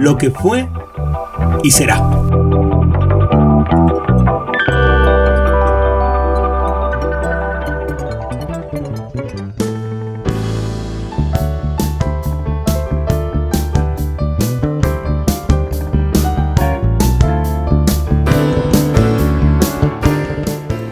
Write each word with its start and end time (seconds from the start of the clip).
lo 0.00 0.16
que 0.16 0.30
fue 0.30 0.66
y 1.62 1.70
será. 1.70 2.00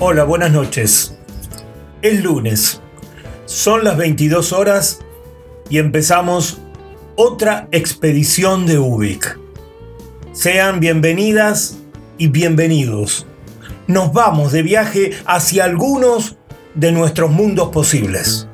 Hola, 0.01 0.25
buenas 0.25 0.53
noches. 0.53 1.17
Es 2.03 2.23
lunes. 2.23 2.83
Son 3.47 3.85
las 3.85 3.97
22 3.97 4.53
horas 4.53 5.01
y 5.71 5.79
empezamos 5.79 6.61
otra 7.21 7.67
expedición 7.73 8.65
de 8.65 8.79
Ubik. 8.79 9.41
Sean 10.31 10.79
bienvenidas 10.79 11.77
y 12.17 12.29
bienvenidos. 12.29 13.27
Nos 13.89 14.13
vamos 14.13 14.53
de 14.53 14.63
viaje 14.63 15.11
hacia 15.27 15.65
algunos 15.65 16.37
de 16.77 16.93
nuestros 16.93 17.33
mundos 17.33 17.71
posibles. 17.71 18.47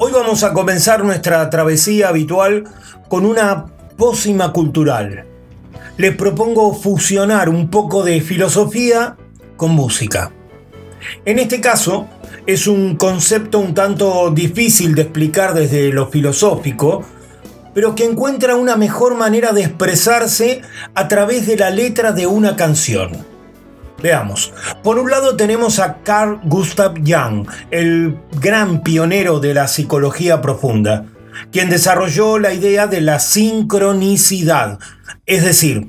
Hoy 0.00 0.12
vamos 0.12 0.42
a 0.42 0.52
comenzar 0.52 1.04
nuestra 1.04 1.48
travesía 1.50 2.08
habitual 2.08 2.64
con 3.08 3.26
una 3.26 3.66
pócima 3.96 4.52
cultural. 4.52 5.24
Les 5.98 6.16
propongo 6.16 6.74
fusionar 6.74 7.48
un 7.48 7.70
poco 7.70 8.02
de 8.02 8.20
filosofía 8.20 9.16
con 9.56 9.70
música. 9.70 10.32
En 11.24 11.38
este 11.38 11.60
caso, 11.60 12.08
es 12.46 12.66
un 12.66 12.96
concepto 12.96 13.58
un 13.58 13.74
tanto 13.74 14.30
difícil 14.30 14.94
de 14.94 15.02
explicar 15.02 15.54
desde 15.54 15.92
lo 15.92 16.08
filosófico, 16.08 17.04
pero 17.74 17.94
que 17.94 18.04
encuentra 18.04 18.56
una 18.56 18.76
mejor 18.76 19.16
manera 19.16 19.52
de 19.52 19.62
expresarse 19.62 20.62
a 20.94 21.08
través 21.08 21.46
de 21.46 21.56
la 21.56 21.70
letra 21.70 22.12
de 22.12 22.26
una 22.26 22.56
canción. 22.56 23.12
Veamos, 24.02 24.52
por 24.82 24.98
un 24.98 25.10
lado 25.10 25.36
tenemos 25.36 25.80
a 25.80 25.98
Carl 26.02 26.40
Gustav 26.44 26.94
Jung, 27.04 27.48
el 27.70 28.16
gran 28.40 28.82
pionero 28.82 29.40
de 29.40 29.54
la 29.54 29.66
psicología 29.66 30.40
profunda, 30.40 31.06
quien 31.50 31.68
desarrolló 31.68 32.38
la 32.38 32.52
idea 32.52 32.86
de 32.86 33.00
la 33.00 33.18
sincronicidad, 33.18 34.78
es 35.26 35.44
decir, 35.44 35.88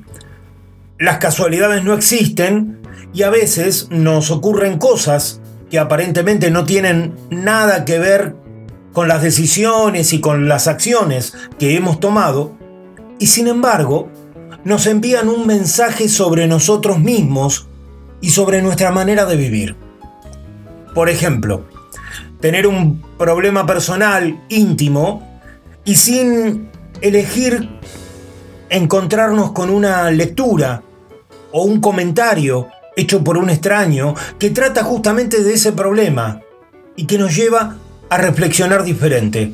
las 0.98 1.20
casualidades 1.20 1.84
no 1.84 1.94
existen 1.94 2.79
y 3.14 3.24
a 3.24 3.30
veces 3.30 3.88
nos 3.90 4.32
ocurren 4.32 4.78
cosas 4.78 5.42
que 5.70 5.80
aparentemente 5.80 6.52
no 6.52 6.66
tienen 6.66 7.16
nada 7.30 7.86
que 7.86 8.00
ver 8.00 8.36
con 8.94 9.08
las 9.08 9.22
decisiones 9.22 10.14
y 10.14 10.20
con 10.20 10.48
las 10.48 10.68
acciones 10.68 11.34
que 11.58 11.76
hemos 11.76 12.00
tomado, 12.00 12.56
y 13.20 13.28
sin 13.28 13.48
embargo 13.48 14.10
nos 14.64 14.88
envían 14.88 15.30
un 15.30 15.48
mensaje 15.48 16.10
sobre 16.10 16.48
nosotros 16.48 17.00
mismos 17.00 17.68
y 18.22 18.32
sobre 18.32 18.62
nuestra 18.62 18.92
manera 18.92 19.26
de 19.26 19.38
vivir. 19.38 19.76
Por 20.94 21.10
ejemplo, 21.10 21.66
tener 22.42 22.68
un 22.68 23.02
problema 23.18 23.66
personal 23.66 24.44
íntimo 24.50 25.42
y 25.86 25.96
sin 25.96 26.70
elegir 27.02 27.70
encontrarnos 28.70 29.52
con 29.52 29.70
una 29.70 30.12
lectura 30.12 30.84
o 31.52 31.64
un 31.64 31.80
comentario 31.80 32.68
hecho 33.00 33.24
por 33.24 33.38
un 33.38 33.50
extraño 33.50 34.16
que 34.38 34.50
trata 34.50 34.84
justamente 34.84 35.44
de 35.44 35.54
ese 35.54 35.72
problema 35.72 36.42
y 36.96 37.06
que 37.06 37.18
nos 37.18 37.36
lleva 37.36 37.78
a 38.10 38.18
reflexionar 38.18 38.84
diferente. 38.84 39.54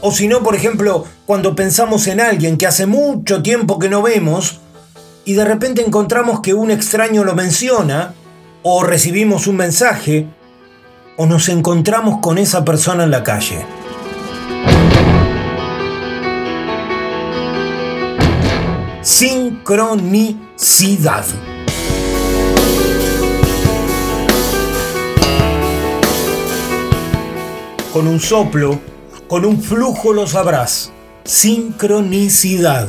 O 0.00 0.12
si 0.12 0.28
no, 0.28 0.42
por 0.42 0.54
ejemplo, 0.54 1.04
cuando 1.26 1.54
pensamos 1.54 2.06
en 2.06 2.20
alguien 2.20 2.56
que 2.56 2.66
hace 2.66 2.86
mucho 2.86 3.42
tiempo 3.42 3.78
que 3.78 3.88
no 3.88 4.02
vemos 4.02 4.60
y 5.24 5.34
de 5.34 5.44
repente 5.44 5.84
encontramos 5.84 6.40
que 6.40 6.54
un 6.54 6.70
extraño 6.70 7.24
lo 7.24 7.34
menciona, 7.34 8.14
o 8.62 8.84
recibimos 8.84 9.46
un 9.46 9.56
mensaje, 9.56 10.26
o 11.16 11.26
nos 11.26 11.48
encontramos 11.48 12.20
con 12.20 12.38
esa 12.38 12.64
persona 12.64 13.04
en 13.04 13.10
la 13.10 13.22
calle. 13.22 13.64
Sincronicidad. 19.02 21.24
Con 27.92 28.06
un 28.06 28.20
soplo, 28.20 28.80
con 29.28 29.44
un 29.44 29.62
flujo 29.62 30.12
lo 30.12 30.26
sabrás. 30.26 30.92
Sincronicidad. 31.24 32.88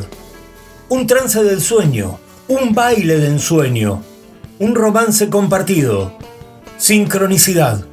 Un 0.89 1.07
trance 1.07 1.43
del 1.43 1.61
sueño, 1.61 2.19
un 2.47 2.73
baile 2.73 3.17
de 3.17 3.27
ensueño, 3.27 4.01
un 4.59 4.75
romance 4.75 5.29
compartido. 5.29 6.13
Sincronicidad. 6.77 7.85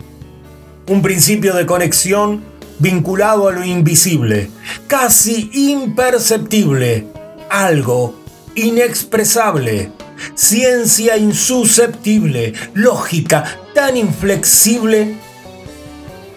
Un 0.89 1.03
principio 1.03 1.55
de 1.55 1.67
conexión 1.67 2.43
vinculado 2.79 3.49
a 3.49 3.53
lo 3.53 3.65
invisible, 3.65 4.51
casi 4.87 5.51
imperceptible 5.53 7.07
algo 7.51 8.15
inexpresable, 8.55 9.91
ciencia 10.35 11.17
insusceptible, 11.17 12.55
lógica 12.75 13.45
tan 13.75 13.97
inflexible, 13.97 15.17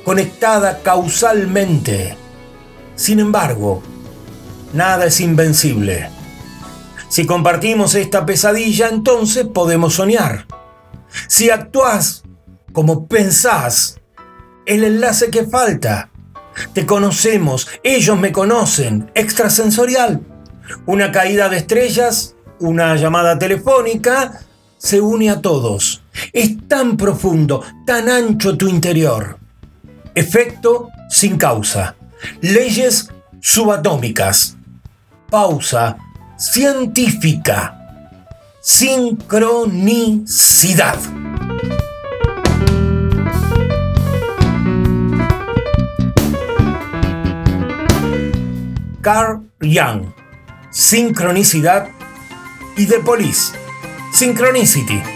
conectada 0.03 0.81
causalmente. 0.84 2.18
Sin 2.96 3.19
embargo, 3.19 3.81
nada 4.74 5.06
es 5.06 5.19
invencible. 5.19 6.09
Si 7.09 7.25
compartimos 7.25 7.96
esta 7.96 8.25
pesadilla, 8.25 8.90
entonces 8.90 9.46
podemos 9.46 9.96
soñar. 9.96 10.47
Si 11.28 11.50
actúas 11.50 12.24
como 12.72 13.08
pensás, 13.08 14.00
el 14.66 14.84
enlace 14.84 15.30
que 15.30 15.46
falta. 15.46 16.09
Te 16.73 16.85
conocemos, 16.85 17.67
ellos 17.84 18.17
me 18.17 18.32
conocen, 18.32 19.11
extrasensorial. 19.16 20.22
Una 20.85 21.11
caída 21.11 21.50
de 21.50 21.58
estrellas, 21.58 22.35
una 22.59 22.96
llamada 22.96 23.38
telefónica, 23.38 24.41
se 24.78 25.00
une 25.00 25.29
a 25.29 25.41
todos. 25.41 26.03
Es 26.32 26.67
tan 26.67 26.97
profundo, 26.97 27.64
tan 27.85 28.09
ancho 28.09 28.58
tu 28.58 28.67
interior. 28.67 29.42
Efecto 30.16 30.90
sin 31.10 31.38
causa. 31.38 31.96
Leyes 32.42 33.10
subatómicas. 33.42 34.56
Pausa 35.30 35.98
científica. 36.38 37.78
Sincronicidad. 38.62 40.98
Carl 49.02 49.42
Jung 49.60 50.14
sincronicidad 50.74 51.88
y 52.76 52.88
The 52.88 53.00
Police, 53.00 53.54
Synchronicity. 54.12 55.13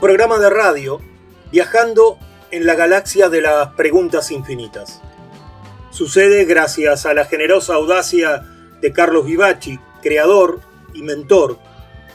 Programa 0.00 0.38
de 0.38 0.48
radio 0.48 1.00
viajando 1.50 2.18
en 2.50 2.66
la 2.66 2.76
galaxia 2.76 3.28
de 3.28 3.42
las 3.42 3.74
preguntas 3.74 4.30
infinitas. 4.30 5.02
Sucede 5.90 6.44
gracias 6.44 7.04
a 7.04 7.14
la 7.14 7.24
generosa 7.24 7.74
audacia 7.74 8.44
de 8.80 8.92
Carlos 8.92 9.26
Vivaci, 9.26 9.80
creador 10.02 10.60
y 10.94 11.02
mentor 11.02 11.58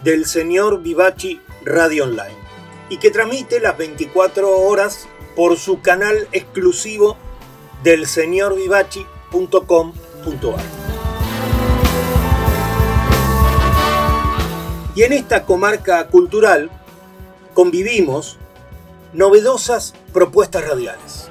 del 0.04 0.26
señor 0.26 0.82
Vivaci 0.82 1.42
Radio 1.66 2.06
Online, 2.06 2.38
y 2.90 2.98
que 2.98 3.12
transmite 3.12 3.60
las 3.60 3.78
24 3.78 4.50
horas 4.50 5.08
por 5.36 5.58
su 5.58 5.82
canal 5.82 6.30
exclusivo 6.32 7.18
del 7.84 8.08
señorvivaci.com.ar. 8.08 10.64
Y 14.96 15.02
en 15.02 15.14
esta 15.14 15.44
comarca 15.44 16.08
cultural 16.08 16.70
convivimos 17.54 18.38
novedosas 19.14 19.94
propuestas 20.12 20.68
radiales. 20.68 21.30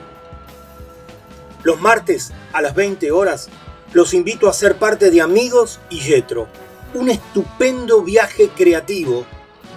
Los 1.63 1.81
martes 1.81 2.33
a 2.53 2.63
las 2.63 2.75
20 2.75 3.11
horas 3.13 3.49
los 3.93 4.15
invito 4.15 4.49
a 4.49 4.53
ser 4.53 4.77
parte 4.77 5.11
de 5.11 5.21
Amigos 5.21 5.81
y 5.91 6.01
Yetro, 6.01 6.49
un 6.95 7.11
estupendo 7.11 8.03
viaje 8.03 8.49
creativo 8.49 9.25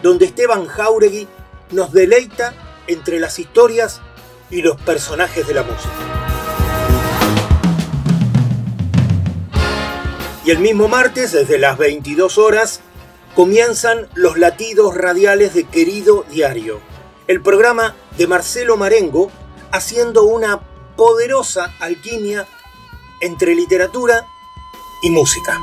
donde 0.02 0.26
Esteban 0.26 0.68
Jauregui 0.68 1.28
nos 1.72 1.92
deleita 1.92 2.54
entre 2.88 3.20
las 3.20 3.40
historias 3.40 4.02
y 4.50 4.62
los 4.62 4.80
personajes 4.82 5.48
de 5.48 5.54
la 5.54 5.64
música. 5.64 6.26
Y 10.46 10.52
el 10.52 10.60
mismo 10.60 10.88
martes, 10.88 11.32
desde 11.32 11.58
las 11.58 11.78
22 11.80 12.38
horas, 12.38 12.82
comienzan 13.36 14.08
los 14.14 14.38
latidos 14.38 14.96
radiales 14.96 15.54
de 15.54 15.66
Querido 15.66 16.26
Diario, 16.32 16.80
el 17.28 17.42
programa 17.42 17.96
de 18.18 18.28
Marcelo 18.28 18.78
Marengo 18.78 19.30
haciendo 19.72 20.24
una 20.24 20.62
poderosa 20.96 21.74
alquimia 21.82 22.48
entre 23.20 23.54
literatura 23.54 24.26
y 25.04 25.10
música. 25.10 25.60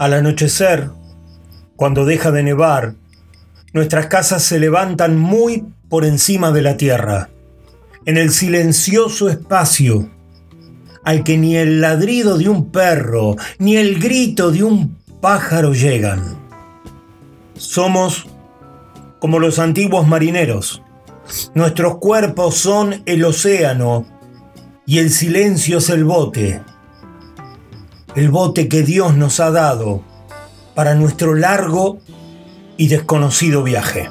Al 0.00 0.14
anochecer, 0.14 0.88
cuando 1.76 2.06
deja 2.06 2.30
de 2.30 2.42
nevar, 2.42 2.94
nuestras 3.74 4.06
casas 4.06 4.42
se 4.42 4.58
levantan 4.58 5.18
muy 5.18 5.66
por 5.90 6.06
encima 6.06 6.52
de 6.52 6.62
la 6.62 6.78
tierra, 6.78 7.28
en 8.06 8.16
el 8.16 8.30
silencioso 8.30 9.28
espacio 9.28 10.08
al 11.04 11.22
que 11.22 11.36
ni 11.36 11.56
el 11.56 11.82
ladrido 11.82 12.38
de 12.38 12.48
un 12.48 12.70
perro 12.70 13.36
ni 13.58 13.76
el 13.76 14.00
grito 14.00 14.50
de 14.50 14.62
un 14.62 14.96
pájaro 15.20 15.74
llegan. 15.74 16.38
Somos 17.58 18.26
como 19.18 19.38
los 19.38 19.58
antiguos 19.58 20.08
marineros. 20.08 20.80
Nuestros 21.52 21.98
cuerpos 21.98 22.54
son 22.54 23.02
el 23.04 23.22
océano 23.22 24.06
y 24.86 24.96
el 24.96 25.10
silencio 25.10 25.76
es 25.76 25.90
el 25.90 26.04
bote 26.04 26.62
el 28.14 28.30
bote 28.30 28.68
que 28.68 28.82
Dios 28.82 29.16
nos 29.16 29.40
ha 29.40 29.50
dado 29.50 30.02
para 30.74 30.94
nuestro 30.94 31.34
largo 31.34 31.98
y 32.76 32.88
desconocido 32.88 33.62
viaje. 33.62 34.08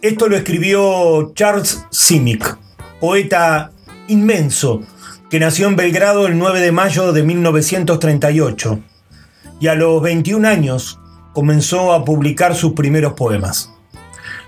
Esto 0.00 0.28
lo 0.28 0.36
escribió 0.36 1.32
Charles 1.34 1.86
Simic, 1.90 2.58
poeta 3.00 3.72
inmenso 4.08 4.82
que 5.30 5.40
nació 5.40 5.66
en 5.66 5.76
Belgrado 5.76 6.26
el 6.26 6.38
9 6.38 6.60
de 6.60 6.72
mayo 6.72 7.12
de 7.12 7.22
1938 7.22 8.80
y 9.60 9.66
a 9.68 9.74
los 9.74 10.02
21 10.02 10.46
años 10.46 11.00
comenzó 11.32 11.92
a 11.92 12.04
publicar 12.04 12.54
sus 12.54 12.74
primeros 12.74 13.14
poemas. 13.14 13.73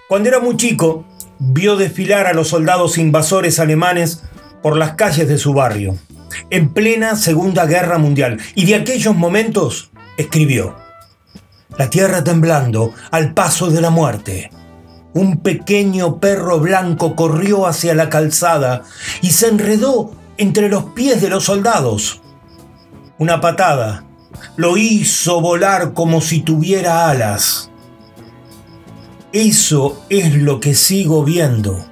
Cuando 0.09 0.29
era 0.29 0.39
muy 0.39 0.57
chico, 0.57 1.05
vio 1.41 1.77
desfilar 1.77 2.29
a 2.29 2.33
los 2.33 2.49
soldados 2.49 2.97
invasores 2.97 3.59
alemanes 3.59 4.23
por 4.63 4.77
las 4.77 4.95
calles 4.95 5.27
de 5.27 5.37
su 5.37 5.53
barrio, 5.53 5.97
en 6.51 6.73
plena 6.73 7.17
Segunda 7.17 7.67
Guerra 7.67 7.99
Mundial, 7.99 8.39
y 8.55 8.67
de 8.67 8.77
aquellos 8.77 9.17
momentos 9.17 9.91
escribió, 10.17 10.77
La 11.77 11.91
tierra 11.91 12.23
temblando 12.23 12.95
al 13.11 13.35
paso 13.35 13.69
de 13.69 13.81
la 13.81 13.91
muerte. 13.91 14.51
Un 15.13 15.39
pequeño 15.39 16.21
perro 16.21 16.61
blanco 16.61 17.17
corrió 17.17 17.67
hacia 17.67 17.95
la 17.95 18.09
calzada 18.09 18.85
y 19.23 19.31
se 19.31 19.49
enredó 19.49 20.15
entre 20.37 20.69
los 20.69 20.85
pies 20.91 21.21
de 21.21 21.31
los 21.31 21.45
soldados. 21.45 22.23
Una 23.19 23.41
patada 23.41 24.05
lo 24.57 24.77
hizo 24.77 25.41
volar 25.41 25.95
como 25.95 26.21
si 26.21 26.43
tuviera 26.43 27.09
alas. 27.09 27.71
Eso 29.39 30.03
es 30.09 30.35
lo 30.35 30.61
que 30.61 30.75
sigo 30.75 31.23
viendo. 31.23 31.85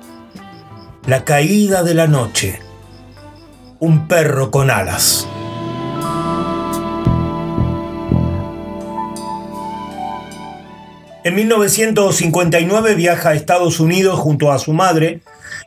La 1.06 1.26
caída 1.26 1.82
de 1.82 1.92
la 1.92 2.06
noche. 2.06 2.58
Un 3.80 4.08
perro 4.08 4.50
con 4.50 4.70
alas. 4.70 5.28
En 11.22 11.34
1959 11.34 12.94
viaja 12.94 13.28
a 13.28 13.34
Estados 13.34 13.78
Unidos 13.78 14.18
junto 14.18 14.50
a 14.50 14.58
su 14.58 14.72
madre 14.72 15.20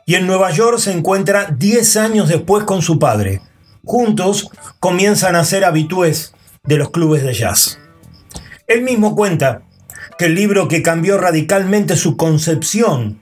y 0.04 0.16
en 0.16 0.26
Nueva 0.26 0.50
York 0.50 0.78
se 0.78 0.90
encuentra 0.90 1.54
10 1.56 1.96
años 1.98 2.28
después 2.28 2.64
con 2.64 2.82
su 2.82 2.98
padre. 2.98 3.40
Juntos 3.84 4.50
comienzan 4.80 5.36
a 5.36 5.44
ser 5.44 5.64
habitués 5.64 6.34
de 6.64 6.76
los 6.76 6.90
clubes 6.90 7.22
de 7.22 7.34
jazz. 7.34 7.78
Él 8.66 8.82
mismo 8.82 9.14
cuenta 9.14 9.62
el 10.26 10.34
libro 10.34 10.66
que 10.66 10.82
cambió 10.82 11.16
radicalmente 11.16 11.96
su 11.96 12.16
concepción 12.16 13.20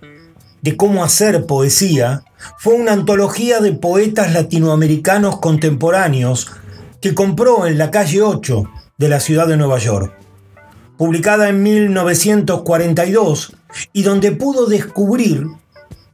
de 0.62 0.76
cómo 0.76 1.04
hacer 1.04 1.46
poesía 1.46 2.24
fue 2.58 2.74
una 2.74 2.92
antología 2.92 3.60
de 3.60 3.72
poetas 3.72 4.32
latinoamericanos 4.32 5.38
contemporáneos 5.38 6.50
que 7.02 7.14
compró 7.14 7.66
en 7.66 7.76
la 7.76 7.90
calle 7.90 8.22
8 8.22 8.64
de 8.96 9.08
la 9.08 9.20
ciudad 9.20 9.46
de 9.46 9.58
Nueva 9.58 9.78
York, 9.78 10.16
publicada 10.96 11.50
en 11.50 11.62
1942 11.62 13.54
y 13.92 14.02
donde 14.02 14.32
pudo 14.32 14.66
descubrir 14.66 15.46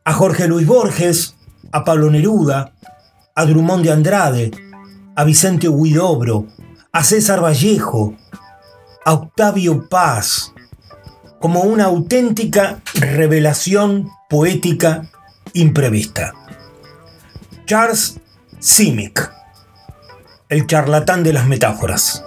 a 0.05 0.13
Jorge 0.13 0.49
Luis 0.49 0.67
Borges, 0.67 1.37
a 1.71 1.85
Pablo 1.85 2.11
Neruda, 2.11 2.73
a 3.37 3.45
Drummond 3.47 3.85
de 3.85 3.93
Andrade, 3.93 4.51
a 5.15 5.23
Vicente 5.23 5.69
Huidobro, 5.69 6.49
a 6.91 7.05
César 7.05 7.43
Vallejo, 7.43 8.17
a 9.05 9.13
Octavio 9.15 9.89
Paz, 9.89 10.53
como 11.43 11.63
una 11.63 11.87
auténtica 11.87 12.81
revelación 12.95 14.13
poética 14.31 15.11
imprevista. 15.55 16.33
Charles 17.67 18.21
Simic, 18.61 19.29
el 20.49 20.69
charlatán 20.69 21.25
de 21.25 21.33
las 21.33 21.49
metáforas. 21.49 22.25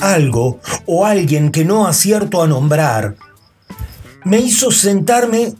Algo 0.00 0.60
o 0.86 1.04
alguien 1.04 1.52
que 1.52 1.66
no 1.66 1.86
acierto 1.86 2.42
a 2.42 2.48
nombrar 2.48 3.16
me 4.24 4.38
hizo 4.38 4.70
sentarme 4.70 5.52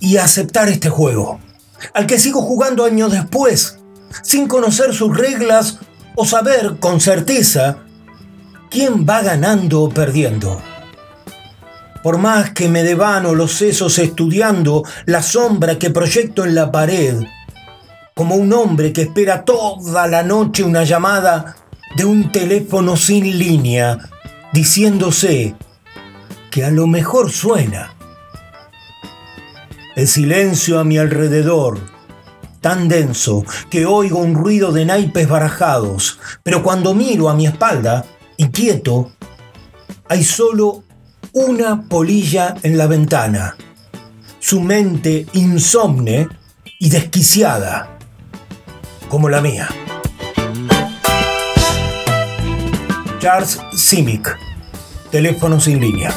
y 0.00 0.16
aceptar 0.16 0.70
este 0.70 0.88
juego 0.88 1.38
al 1.94 2.06
que 2.06 2.18
sigo 2.18 2.42
jugando 2.42 2.84
años 2.84 3.12
después, 3.12 3.78
sin 4.22 4.48
conocer 4.48 4.94
sus 4.94 5.16
reglas 5.16 5.78
o 6.16 6.24
saber 6.24 6.76
con 6.80 7.00
certeza 7.00 7.78
quién 8.70 9.06
va 9.08 9.22
ganando 9.22 9.82
o 9.82 9.88
perdiendo. 9.88 10.60
Por 12.02 12.18
más 12.18 12.52
que 12.52 12.68
me 12.68 12.82
devano 12.82 13.34
los 13.34 13.52
sesos 13.52 13.98
estudiando 13.98 14.84
la 15.06 15.22
sombra 15.22 15.78
que 15.78 15.90
proyecto 15.90 16.44
en 16.44 16.54
la 16.54 16.72
pared, 16.72 17.22
como 18.14 18.36
un 18.36 18.52
hombre 18.52 18.92
que 18.92 19.02
espera 19.02 19.44
toda 19.44 20.06
la 20.06 20.22
noche 20.22 20.62
una 20.62 20.84
llamada 20.84 21.56
de 21.96 22.04
un 22.04 22.32
teléfono 22.32 22.96
sin 22.96 23.38
línea, 23.38 23.98
diciéndose 24.52 25.54
que 26.50 26.64
a 26.64 26.70
lo 26.70 26.86
mejor 26.86 27.30
suena. 27.30 27.94
El 30.00 30.08
silencio 30.08 30.80
a 30.80 30.84
mi 30.84 30.96
alrededor, 30.96 31.78
tan 32.62 32.88
denso 32.88 33.44
que 33.68 33.84
oigo 33.84 34.18
un 34.18 34.34
ruido 34.34 34.72
de 34.72 34.86
naipes 34.86 35.28
barajados, 35.28 36.18
pero 36.42 36.62
cuando 36.62 36.94
miro 36.94 37.28
a 37.28 37.34
mi 37.34 37.46
espalda, 37.46 38.06
inquieto, 38.38 39.12
hay 40.08 40.24
solo 40.24 40.84
una 41.34 41.82
polilla 41.82 42.54
en 42.62 42.78
la 42.78 42.86
ventana. 42.86 43.56
Su 44.38 44.62
mente 44.62 45.26
insomne 45.34 46.28
y 46.78 46.88
desquiciada, 46.88 47.98
como 49.10 49.28
la 49.28 49.42
mía. 49.42 49.68
Charles 53.18 53.60
Simic, 53.74 54.34
teléfono 55.10 55.60
sin 55.60 55.78
línea. 55.78 56.10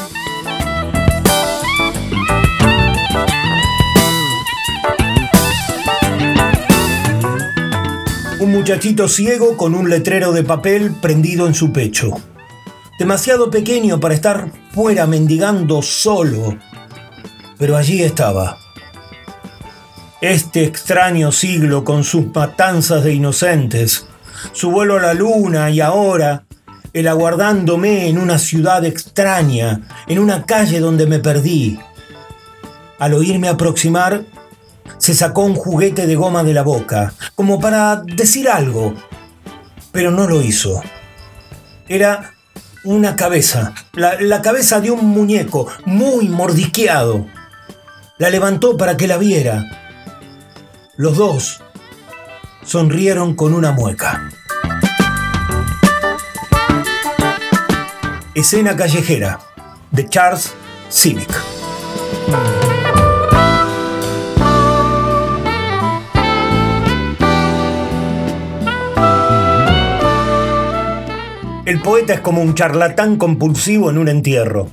Muchachito 8.54 9.08
ciego 9.08 9.58
con 9.58 9.74
un 9.74 9.90
letrero 9.90 10.32
de 10.32 10.44
papel 10.44 10.92
prendido 11.02 11.48
en 11.48 11.56
su 11.56 11.74
pecho. 11.74 12.12
Demasiado 13.00 13.50
pequeño 13.50 14.00
para 14.00 14.14
estar 14.14 14.52
fuera 14.72 15.08
mendigando 15.08 15.82
solo, 15.82 16.56
pero 17.58 17.76
allí 17.76 18.04
estaba. 18.04 18.60
Este 20.22 20.66
extraño 20.66 21.32
siglo 21.32 21.84
con 21.84 22.04
sus 22.04 22.28
matanzas 22.28 23.04
de 23.04 23.16
inocentes, 23.16 24.06
su 24.52 24.70
vuelo 24.70 24.98
a 24.98 25.02
la 25.02 25.16
luna 25.16 25.72
y 25.72 25.82
ahora 25.82 26.44
el 26.94 27.08
aguardándome 27.08 28.08
en 28.08 28.20
una 28.20 28.38
ciudad 28.38 28.86
extraña, 28.86 29.82
en 30.08 30.20
una 30.20 30.46
calle 30.46 30.80
donde 30.80 31.08
me 31.08 31.18
perdí. 31.18 31.80
Al 33.00 33.16
oírme 33.16 33.50
aproximar, 33.50 34.26
se 34.98 35.13
sacó 35.13 35.42
un 35.42 35.56
juguete 35.56 36.08
de 36.08 36.16
goma 36.16 36.44
de 36.44 36.54
la 36.54 36.63
boca, 36.63 37.13
como 37.36 37.60
para 37.60 37.98
decir 37.98 38.50
algo, 38.50 38.94
pero 39.92 40.12
no 40.12 40.28
lo 40.28 40.42
hizo. 40.42 40.82
Era 41.88 42.32
una 42.84 43.16
cabeza, 43.16 43.74
la, 43.94 44.42
cabeza 44.42 44.82
de 44.82 44.92
un 44.92 45.06
muñeco 45.06 45.68
muy 45.86 46.28
mordisqueado. 46.28 47.25
La 48.18 48.30
levantó 48.30 48.78
para 48.78 48.98
que 48.98 49.08
la 49.08 49.18
viera. 49.18 49.63
Los 50.98 51.18
dos 51.18 51.62
sonrieron 52.63 53.36
con 53.36 53.54
una 53.54 53.72
mueca. 53.72 54.30
Escena 58.36 58.75
callejera 58.75 59.40
de 59.92 60.10
Charles 60.10 60.54
Civic. 60.90 61.30
El 71.65 71.82
poeta 71.82 72.13
es 72.13 72.20
como 72.20 72.41
un 72.41 72.55
charlatán 72.55 73.15
compulsivo 73.15 73.89
en 73.89 73.98
un 73.98 74.10
entierro. 74.10 74.70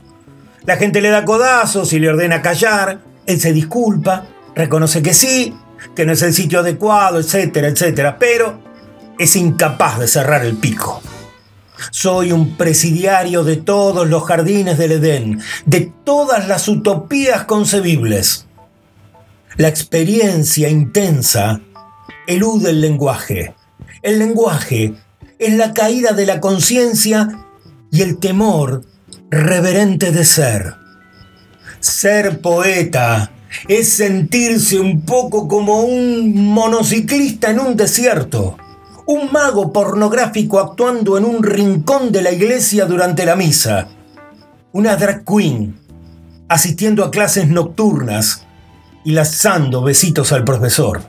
La 0.64 0.76
gente 0.76 1.00
le 1.00 1.11
da 1.11 1.25
codazos 1.25 1.92
y 1.92 2.00
le 2.00 2.09
ordena 2.09 2.42
callar, 2.42 3.00
él 3.26 3.40
se 3.40 3.52
disculpa, 3.52 4.26
reconoce 4.56 5.00
que 5.00 5.14
sí, 5.14 5.54
que 5.94 6.04
no 6.04 6.12
es 6.12 6.23
el 6.23 6.35
sitio 6.35 6.61
adecuado, 6.61 7.20
etcétera, 7.20 7.68
etcétera, 7.68 8.18
pero 8.18 8.61
es 9.20 9.37
incapaz 9.37 10.00
de 10.00 10.09
cerrar 10.09 10.44
el 10.44 10.56
pico. 10.56 11.00
Soy 11.92 12.32
un 12.32 12.56
presidiario 12.56 13.44
de 13.44 13.56
todos 13.56 14.09
los 14.09 14.25
jardines 14.25 14.76
del 14.76 14.92
Edén, 14.92 15.40
de 15.66 15.92
todas 16.04 16.49
las 16.49 16.66
utopías 16.66 17.44
concebibles. 17.44 18.47
La 19.56 19.68
experiencia 19.68 20.68
intensa 20.68 21.61
elude 22.26 22.70
el 22.70 22.80
lenguaje. 22.80 23.54
El 24.02 24.18
lenguaje 24.18 24.94
es 25.40 25.56
la 25.56 25.73
caída 25.73 26.12
de 26.12 26.26
la 26.26 26.38
conciencia 26.38 27.47
y 27.90 28.02
el 28.02 28.18
temor 28.18 28.85
reverente 29.30 30.12
de 30.12 30.25
ser. 30.25 30.75
Ser 31.80 32.40
poeta 32.40 33.32
es 33.66 33.88
sentirse 33.88 34.78
un 34.78 35.00
poco 35.00 35.49
como 35.49 35.80
un 35.80 36.44
monociclista 36.44 37.50
en 37.50 37.59
un 37.59 37.75
desierto, 37.75 38.59
un 39.06 39.32
mago 39.32 39.73
pornográfico 39.73 40.61
actuando 40.61 41.16
en 41.16 41.25
un 41.25 41.42
rincón 41.42 42.12
de 42.12 42.20
la 42.20 42.32
iglesia 42.32 42.85
durante 42.85 43.25
la 43.25 43.35
misa, 43.35 43.88
una 44.73 44.94
drag 44.97 45.25
queen 45.25 45.75
asistiendo 46.49 47.02
a 47.02 47.11
clases 47.11 47.49
nocturnas 47.49 48.44
y 49.04 49.12
lanzando 49.12 49.82
besitos 49.82 50.32
al 50.32 50.44
profesor. 50.44 51.00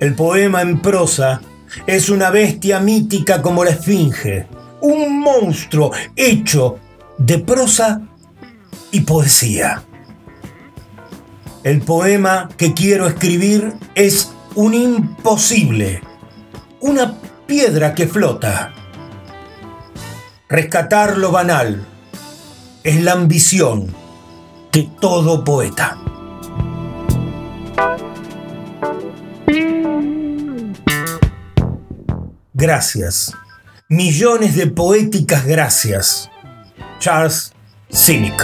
El 0.00 0.14
poema 0.14 0.62
en 0.62 0.80
prosa 0.80 1.42
es 1.86 2.08
una 2.08 2.30
bestia 2.30 2.80
mítica 2.80 3.42
como 3.42 3.64
la 3.64 3.70
esfinge, 3.70 4.46
un 4.80 5.20
monstruo 5.20 5.92
hecho 6.16 6.78
de 7.18 7.38
prosa 7.38 8.02
y 8.90 9.00
poesía. 9.00 9.82
El 11.62 11.80
poema 11.80 12.48
que 12.56 12.74
quiero 12.74 13.06
escribir 13.06 13.72
es 13.94 14.32
un 14.54 14.74
imposible, 14.74 16.02
una 16.80 17.14
piedra 17.46 17.94
que 17.94 18.06
flota. 18.06 18.72
Rescatar 20.48 21.16
lo 21.16 21.32
banal 21.32 21.86
es 22.82 23.02
la 23.02 23.12
ambición 23.12 23.94
de 24.72 24.90
todo 25.00 25.42
poeta. 25.42 26.03
Gracias. 32.66 33.30
Millones 33.90 34.56
de 34.56 34.66
poéticas 34.66 35.44
gracias. 35.44 36.30
Charles 36.98 37.52
Cynic. 37.92 38.42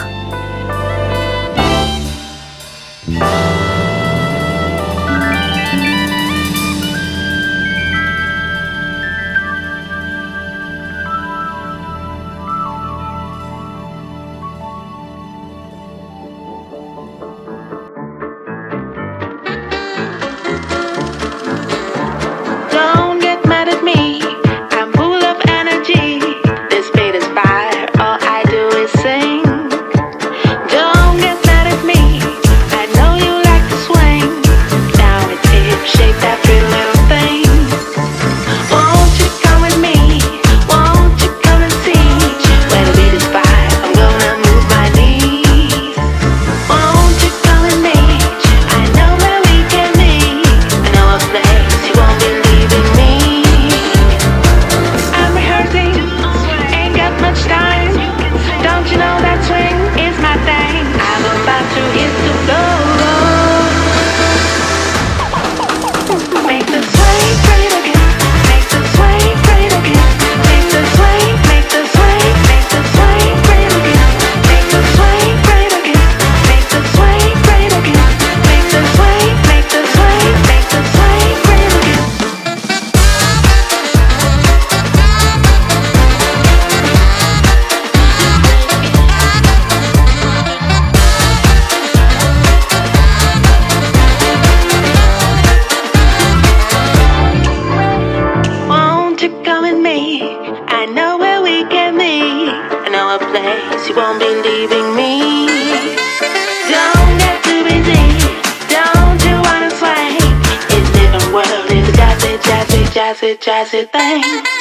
surprising 113.64 114.22
thing. 114.22 114.59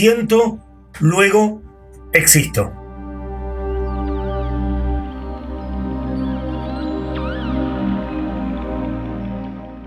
Siento, 0.00 0.58
luego 1.00 1.60
existo. 2.14 2.72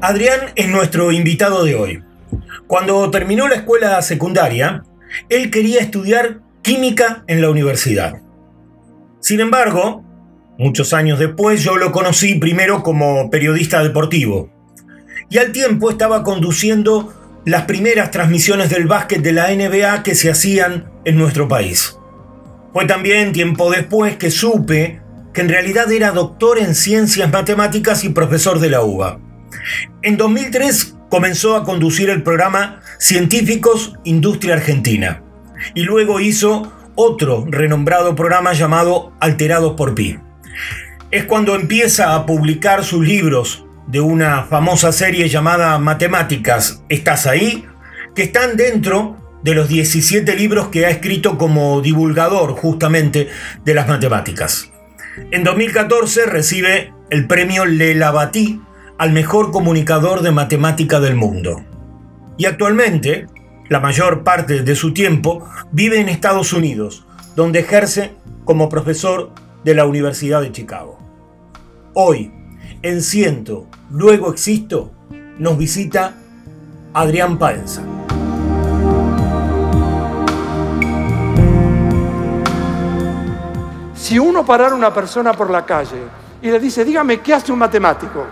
Adrián 0.02 0.40
es 0.54 0.70
nuestro 0.70 1.12
invitado 1.12 1.64
de 1.64 1.74
hoy. 1.74 2.04
Cuando 2.68 3.10
terminó 3.10 3.48
la 3.48 3.56
escuela 3.56 4.00
secundaria, 4.04 4.84
él 5.30 5.50
quería 5.50 5.80
estudiar 5.80 6.42
química 6.62 7.24
en 7.26 7.42
la 7.42 7.50
universidad. 7.50 8.22
Sin 9.20 9.40
embargo, 9.40 10.04
muchos 10.60 10.94
años 10.94 11.18
después 11.18 11.64
yo 11.64 11.76
lo 11.76 11.92
conocí 11.92 12.36
primero 12.36 12.84
como 12.84 13.32
periodista 13.32 13.82
deportivo 13.82 14.52
y 15.32 15.40
al 15.40 15.52
tiempo 15.52 15.90
estaba 15.90 16.22
conduciendo 16.22 17.23
las 17.46 17.64
primeras 17.64 18.12
transmisiones 18.12 18.70
del 18.70 18.88
básquet 18.88 19.22
de 19.22 19.34
la 19.34 19.54
NBA 19.54 20.04
que 20.04 20.16
se 20.16 20.32
hacían 20.32 20.92
en 21.04 21.18
nuestro 21.18 21.48
país. 21.48 21.98
Fue 22.72 22.86
también 22.86 23.34
tiempo 23.34 23.70
después 23.70 24.18
que 24.18 24.32
supe 24.32 25.02
que 25.34 25.42
en 25.42 25.50
realidad 25.50 25.92
era 25.92 26.12
doctor 26.12 26.58
en 26.60 26.76
ciencias 26.76 27.32
matemáticas 27.32 28.04
y 28.04 28.10
profesor 28.10 28.60
de 28.60 28.70
la 28.70 28.82
UBA. 28.82 29.20
En 30.02 30.18
2003 30.18 30.96
comenzó 31.10 31.56
a 31.56 31.64
conducir 31.66 32.10
el 32.10 32.24
programa 32.24 32.82
Científicos 32.98 33.94
Industria 34.04 34.56
Argentina 34.56 35.24
y 35.76 35.84
luego 35.84 36.20
hizo 36.20 36.72
otro 36.96 37.46
renombrado 37.48 38.16
programa 38.16 38.54
llamado 38.54 39.14
Alterados 39.20 39.74
por 39.74 39.96
Pi. 39.96 40.20
Es 41.12 41.26
cuando 41.26 41.56
empieza 41.56 42.16
a 42.16 42.26
publicar 42.26 42.84
sus 42.84 43.06
libros 43.06 43.63
de 43.88 44.00
una 44.00 44.44
famosa 44.44 44.92
serie 44.92 45.28
llamada 45.30 45.78
Matemáticas, 45.80 46.84
¿estás 46.90 47.28
ahí? 47.28 47.66
que 48.16 48.24
están 48.24 48.58
dentro 48.58 49.18
de 49.44 49.56
los 49.56 49.68
17 49.68 50.36
libros 50.36 50.68
que 50.68 50.86
ha 50.86 50.90
escrito 50.90 51.38
como 51.38 51.82
divulgador 51.82 52.52
justamente 52.52 53.30
de 53.66 53.74
las 53.74 53.88
matemáticas. 53.88 54.72
En 55.32 55.44
2014 55.44 56.26
recibe 56.26 56.94
el 57.10 57.28
premio 57.28 57.66
Le 57.66 57.96
Lavaty 57.96 58.62
al 58.98 59.12
mejor 59.12 59.52
comunicador 59.52 60.22
de 60.22 60.32
matemática 60.32 61.00
del 61.00 61.16
mundo. 61.16 61.64
Y 62.38 62.46
actualmente, 62.46 63.28
la 63.70 63.80
mayor 63.80 64.24
parte 64.24 64.64
de 64.64 64.76
su 64.76 64.94
tiempo 64.94 65.48
vive 65.72 66.00
en 66.00 66.10
Estados 66.10 66.54
Unidos, 66.54 67.06
donde 67.36 67.60
ejerce 67.60 68.12
como 68.46 68.70
profesor 68.70 69.32
de 69.64 69.76
la 69.76 69.86
Universidad 69.86 70.42
de 70.42 70.52
Chicago. 70.52 71.00
Hoy, 71.94 72.32
en 72.84 73.02
Ciento, 73.02 73.68
luego 73.92 74.30
existo, 74.30 74.92
nos 75.40 75.58
visita 75.58 76.14
Adrián 76.94 77.38
Paenza. 77.38 77.82
Si 83.96 84.20
uno 84.20 84.46
parara 84.46 84.76
una 84.76 84.94
persona 84.94 85.32
por 85.32 85.50
la 85.50 85.66
calle 85.66 86.04
y 86.42 86.52
le 86.52 86.60
dice, 86.60 86.84
dígame, 86.84 87.22
¿qué 87.22 87.34
hace 87.34 87.54
un 87.54 87.60
matemático? 87.60 88.26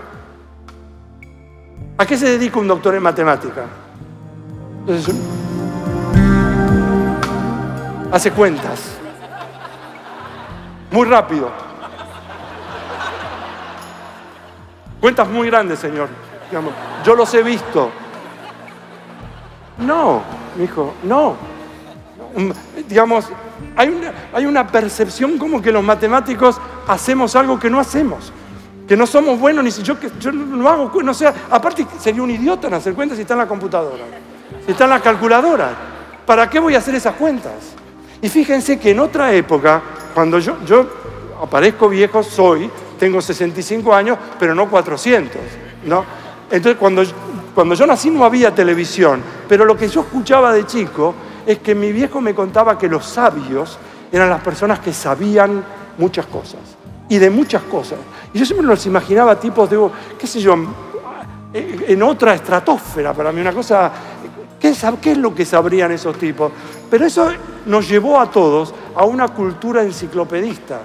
¿A 1.98 2.06
qué 2.06 2.18
se 2.18 2.38
dedica 2.38 2.60
un 2.60 2.68
doctor 2.68 2.94
en 2.94 3.04
matemática? 3.04 3.64
Entonces, 4.82 5.16
hace 8.12 8.32
cuentas. 8.32 8.98
Muy 10.92 11.08
rápido. 11.08 11.71
Cuentas 15.02 15.28
muy 15.28 15.48
grandes, 15.48 15.80
señor. 15.80 16.08
Digamos, 16.50 16.74
yo 17.04 17.16
los 17.16 17.34
he 17.34 17.42
visto. 17.42 17.90
No, 19.80 20.22
mi 20.56 20.66
hijo, 20.66 20.94
no. 21.04 21.36
Um, 22.36 22.54
Digamos, 22.88 23.26
hay 23.76 23.90
una, 23.90 24.14
hay 24.32 24.46
una 24.46 24.68
percepción 24.68 25.38
como 25.38 25.62
que 25.62 25.72
los 25.72 25.84
matemáticos 25.84 26.62
hacemos 26.88 27.36
algo 27.36 27.60
que 27.60 27.70
no 27.70 27.80
hacemos. 27.80 28.32
Que 28.88 28.96
no 28.96 29.08
somos 29.08 29.40
buenos, 29.40 29.64
ni 29.64 29.72
si 29.72 29.82
yo, 29.82 29.96
yo 30.20 30.32
no 30.32 30.70
hago, 30.70 31.02
no 31.02 31.14
sé, 31.14 31.26
aparte 31.50 31.88
sería 32.00 32.22
un 32.22 32.30
idiota 32.30 32.68
en 32.68 32.74
hacer 32.76 32.94
cuentas 32.94 33.16
si 33.16 33.22
está 33.22 33.34
en 33.34 33.40
la 33.40 33.48
computadora, 33.48 34.04
si 34.66 34.72
está 34.72 34.84
en 34.84 34.90
la 34.90 35.00
calculadora. 35.00 35.70
¿Para 36.26 36.50
qué 36.50 36.60
voy 36.60 36.76
a 36.76 36.80
hacer 36.80 36.94
esas 36.96 37.16
cuentas? 37.16 37.54
Y 38.22 38.30
fíjense 38.30 38.78
que 38.78 38.92
en 38.92 39.00
otra 39.00 39.34
época, 39.34 39.82
cuando 40.14 40.40
yo, 40.40 40.58
yo 40.66 40.86
aparezco 41.42 41.90
viejo, 41.90 42.22
soy, 42.22 42.70
tengo 43.02 43.20
65 43.20 43.96
años, 43.96 44.16
pero 44.40 44.54
no 44.54 44.70
400, 44.70 45.42
¿no? 45.88 46.06
Entonces, 46.52 46.78
cuando, 46.80 47.02
cuando 47.56 47.74
yo 47.74 47.88
nací 47.88 48.12
no 48.12 48.24
había 48.24 48.54
televisión, 48.54 49.24
pero 49.50 49.66
lo 49.66 49.76
que 49.76 49.88
yo 49.88 50.02
escuchaba 50.02 50.54
de 50.54 50.68
chico 50.68 51.16
es 51.44 51.58
que 51.58 51.74
mi 51.74 51.92
viejo 51.92 52.22
me 52.22 52.36
contaba 52.36 52.78
que 52.78 52.88
los 52.88 53.04
sabios 53.04 53.80
eran 54.12 54.30
las 54.30 54.42
personas 54.42 54.82
que 54.82 54.94
sabían 54.94 55.64
muchas 55.98 56.28
cosas, 56.28 56.60
y 57.10 57.18
de 57.18 57.32
muchas 57.32 57.64
cosas. 57.64 57.98
Y 58.36 58.38
yo 58.38 58.46
siempre 58.46 58.68
los 58.68 58.86
imaginaba 58.86 59.40
tipos 59.40 59.68
de, 59.68 59.80
qué 60.20 60.28
sé 60.28 60.40
yo, 60.40 60.56
en 61.54 62.04
otra 62.04 62.36
estratosfera, 62.36 63.14
para 63.14 63.32
mí 63.32 63.42
una 63.42 63.52
cosa, 63.52 63.92
¿qué, 64.60 64.76
qué 65.02 65.12
es 65.14 65.18
lo 65.18 65.34
que 65.34 65.44
sabrían 65.44 65.92
esos 65.92 66.16
tipos? 66.20 66.52
Pero 66.88 67.04
eso 67.04 67.32
nos 67.66 67.90
llevó 67.90 68.20
a 68.20 68.30
todos 68.30 68.76
a 68.96 69.06
una 69.06 69.28
cultura 69.30 69.82
enciclopedista. 69.82 70.82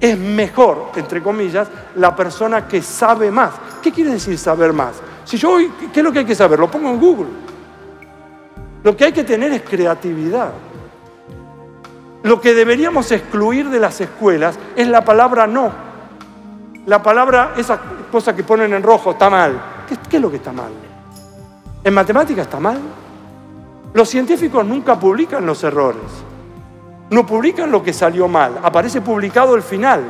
Es 0.00 0.18
mejor, 0.18 0.90
entre 0.96 1.22
comillas, 1.22 1.68
la 1.96 2.14
persona 2.14 2.68
que 2.68 2.82
sabe 2.82 3.30
más, 3.30 3.52
¿Qué 3.86 3.92
quiere 3.92 4.10
decir 4.10 4.36
saber 4.36 4.72
más? 4.72 4.96
Si 5.24 5.36
yo 5.36 5.52
hoy, 5.52 5.70
¿qué 5.92 6.00
es 6.00 6.04
lo 6.04 6.10
que 6.10 6.18
hay 6.18 6.24
que 6.24 6.34
saber? 6.34 6.58
Lo 6.58 6.68
pongo 6.68 6.90
en 6.90 6.98
Google. 6.98 7.28
Lo 8.82 8.96
que 8.96 9.04
hay 9.04 9.12
que 9.12 9.22
tener 9.22 9.52
es 9.52 9.62
creatividad. 9.62 10.50
Lo 12.24 12.40
que 12.40 12.52
deberíamos 12.52 13.12
excluir 13.12 13.70
de 13.70 13.78
las 13.78 14.00
escuelas 14.00 14.58
es 14.74 14.88
la 14.88 15.04
palabra 15.04 15.46
no. 15.46 15.70
La 16.86 17.00
palabra, 17.00 17.54
esa 17.56 17.78
cosa 18.10 18.34
que 18.34 18.42
ponen 18.42 18.72
en 18.72 18.82
rojo, 18.82 19.12
está 19.12 19.30
mal. 19.30 19.84
¿Qué, 19.88 19.96
qué 20.10 20.16
es 20.16 20.22
lo 20.22 20.32
que 20.32 20.38
está 20.38 20.50
mal? 20.50 20.72
¿En 21.84 21.94
matemática 21.94 22.42
está 22.42 22.58
mal? 22.58 22.80
Los 23.94 24.08
científicos 24.08 24.66
nunca 24.66 24.98
publican 24.98 25.46
los 25.46 25.62
errores. 25.62 26.02
No 27.10 27.24
publican 27.24 27.70
lo 27.70 27.82
que 27.82 27.92
salió 27.92 28.26
mal. 28.26 28.58
Aparece 28.62 29.00
publicado 29.00 29.54
el 29.54 29.62
final, 29.62 30.02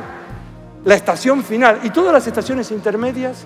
la 0.83 0.95
estación 0.95 1.43
final 1.43 1.79
y 1.83 1.91
todas 1.91 2.11
las 2.11 2.25
estaciones 2.25 2.71
intermedias. 2.71 3.45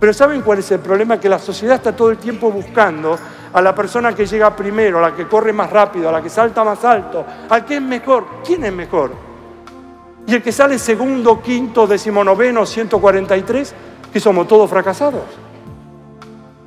Pero 0.00 0.12
¿saben 0.12 0.42
cuál 0.42 0.58
es 0.58 0.70
el 0.70 0.80
problema? 0.80 1.20
Que 1.20 1.28
la 1.28 1.38
sociedad 1.38 1.76
está 1.76 1.94
todo 1.94 2.10
el 2.10 2.18
tiempo 2.18 2.50
buscando 2.50 3.18
a 3.52 3.60
la 3.62 3.74
persona 3.74 4.14
que 4.14 4.26
llega 4.26 4.54
primero, 4.54 4.98
a 4.98 5.10
la 5.10 5.16
que 5.16 5.26
corre 5.26 5.52
más 5.52 5.70
rápido, 5.70 6.08
a 6.08 6.12
la 6.12 6.22
que 6.22 6.28
salta 6.28 6.62
más 6.64 6.84
alto, 6.84 7.24
al 7.48 7.64
que 7.64 7.76
es 7.76 7.82
mejor. 7.82 8.26
¿Quién 8.44 8.64
es 8.64 8.72
mejor? 8.72 9.12
Y 10.26 10.34
el 10.34 10.42
que 10.42 10.52
sale 10.52 10.78
segundo, 10.78 11.40
quinto, 11.40 11.86
decimonoveno, 11.86 12.66
143, 12.66 13.74
que 14.12 14.20
somos 14.20 14.48
todos 14.48 14.68
fracasados. 14.68 15.22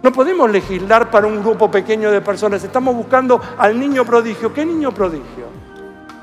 No 0.02 0.14
podemos 0.14 0.50
legislar 0.50 1.12
para 1.12 1.28
un 1.28 1.42
grupo 1.42 1.70
pequeño 1.70 2.10
de 2.10 2.22
personas. 2.22 2.64
Estamos 2.64 2.96
buscando 2.96 3.42
al 3.58 3.78
niño 3.78 4.06
prodigio. 4.06 4.54
¿Qué 4.54 4.66
niño 4.66 4.94
prodigio? 4.94 5.48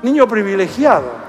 Niño 0.01 0.27
privilegiado. 0.27 1.27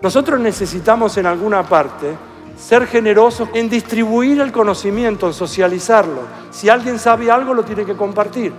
Nosotros 0.00 0.40
necesitamos 0.40 1.18
en 1.18 1.26
alguna 1.26 1.62
parte 1.62 2.16
ser 2.56 2.86
generosos 2.86 3.50
en 3.52 3.68
distribuir 3.68 4.40
el 4.40 4.50
conocimiento, 4.50 5.26
en 5.26 5.34
socializarlo. 5.34 6.22
Si 6.50 6.70
alguien 6.70 6.98
sabe 6.98 7.30
algo, 7.30 7.52
lo 7.52 7.64
tiene 7.64 7.84
que 7.84 7.94
compartir. 7.94 8.52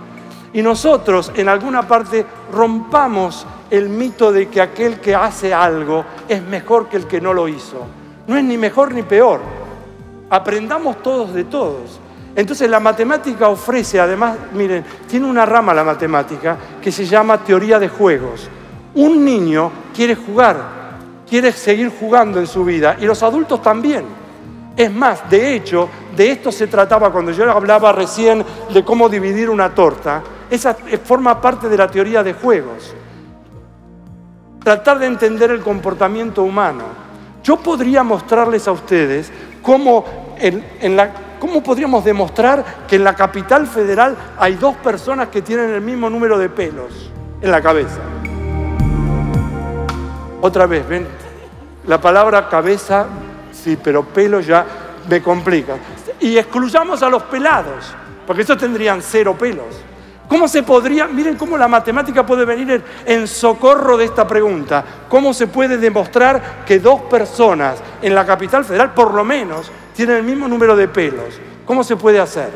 Y 0.52 0.62
nosotros 0.62 1.32
en 1.34 1.48
alguna 1.48 1.88
parte 1.88 2.24
rompamos 2.52 3.44
el 3.70 3.88
mito 3.88 4.30
de 4.30 4.48
que 4.48 4.60
aquel 4.60 5.00
que 5.00 5.14
hace 5.14 5.52
algo 5.52 6.04
es 6.28 6.42
mejor 6.42 6.88
que 6.88 6.96
el 6.96 7.06
que 7.06 7.20
no 7.20 7.32
lo 7.32 7.48
hizo. 7.48 7.86
No 8.28 8.36
es 8.36 8.44
ni 8.44 8.56
mejor 8.56 8.94
ni 8.94 9.02
peor. 9.02 9.40
Aprendamos 10.30 11.02
todos 11.02 11.32
de 11.32 11.44
todos. 11.44 12.01
Entonces 12.34 12.68
la 12.68 12.80
matemática 12.80 13.48
ofrece, 13.48 14.00
además, 14.00 14.36
miren, 14.54 14.84
tiene 15.06 15.26
una 15.26 15.44
rama 15.44 15.74
la 15.74 15.84
matemática 15.84 16.56
que 16.80 16.90
se 16.90 17.04
llama 17.04 17.38
teoría 17.38 17.78
de 17.78 17.88
juegos. 17.88 18.48
Un 18.94 19.24
niño 19.24 19.70
quiere 19.94 20.14
jugar, 20.14 20.56
quiere 21.28 21.52
seguir 21.52 21.92
jugando 21.98 22.40
en 22.40 22.46
su 22.46 22.64
vida 22.64 22.96
y 22.98 23.04
los 23.04 23.22
adultos 23.22 23.60
también. 23.60 24.04
Es 24.74 24.90
más, 24.90 25.28
de 25.28 25.54
hecho, 25.54 25.88
de 26.16 26.30
esto 26.30 26.50
se 26.50 26.66
trataba 26.66 27.12
cuando 27.12 27.32
yo 27.32 27.50
hablaba 27.50 27.92
recién 27.92 28.42
de 28.72 28.82
cómo 28.82 29.10
dividir 29.10 29.50
una 29.50 29.74
torta. 29.74 30.22
Esa 30.50 30.74
forma 31.04 31.38
parte 31.38 31.68
de 31.68 31.76
la 31.76 31.88
teoría 31.88 32.22
de 32.22 32.32
juegos. 32.32 32.94
Tratar 34.64 34.98
de 34.98 35.06
entender 35.06 35.50
el 35.50 35.60
comportamiento 35.60 36.42
humano. 36.42 36.84
Yo 37.44 37.58
podría 37.58 38.02
mostrarles 38.02 38.66
a 38.68 38.72
ustedes 38.72 39.30
cómo 39.62 40.04
en, 40.38 40.64
en 40.80 40.96
la 40.96 41.10
¿Cómo 41.42 41.60
podríamos 41.60 42.04
demostrar 42.04 42.86
que 42.86 42.94
en 42.94 43.02
la 43.02 43.16
capital 43.16 43.66
federal 43.66 44.16
hay 44.38 44.54
dos 44.54 44.76
personas 44.76 45.26
que 45.26 45.42
tienen 45.42 45.70
el 45.70 45.80
mismo 45.80 46.08
número 46.08 46.38
de 46.38 46.48
pelos 46.48 47.10
en 47.40 47.50
la 47.50 47.60
cabeza? 47.60 47.98
Otra 50.40 50.66
vez, 50.66 50.86
ven, 50.88 51.04
la 51.88 52.00
palabra 52.00 52.48
cabeza, 52.48 53.06
sí, 53.50 53.76
pero 53.82 54.04
pelo 54.04 54.38
ya 54.38 54.64
me 55.08 55.20
complica. 55.20 55.74
Y 56.20 56.38
excluyamos 56.38 57.02
a 57.02 57.10
los 57.10 57.24
pelados, 57.24 57.92
porque 58.24 58.42
esos 58.42 58.56
tendrían 58.56 59.02
cero 59.02 59.34
pelos. 59.36 59.80
¿Cómo 60.28 60.46
se 60.46 60.62
podría, 60.62 61.08
miren 61.08 61.34
cómo 61.34 61.58
la 61.58 61.66
matemática 61.66 62.24
puede 62.24 62.44
venir 62.44 62.84
en, 63.04 63.26
socorro 63.26 63.96
de 63.96 64.04
esta 64.04 64.28
pregunta? 64.28 64.84
¿Cómo 65.08 65.34
se 65.34 65.48
puede 65.48 65.76
demostrar 65.76 66.62
que 66.64 66.78
dos 66.78 67.00
personas 67.00 67.82
en 68.00 68.14
la 68.14 68.24
capital 68.24 68.64
federal, 68.64 68.94
por 68.94 69.12
lo 69.12 69.24
menos, 69.24 69.72
tienen 69.94 70.16
el 70.16 70.22
mismo 70.22 70.48
número 70.48 70.76
de 70.76 70.88
pelos? 70.88 71.38
¿Cómo 71.66 71.84
se 71.84 71.96
puede 71.96 72.20
hacer? 72.20 72.50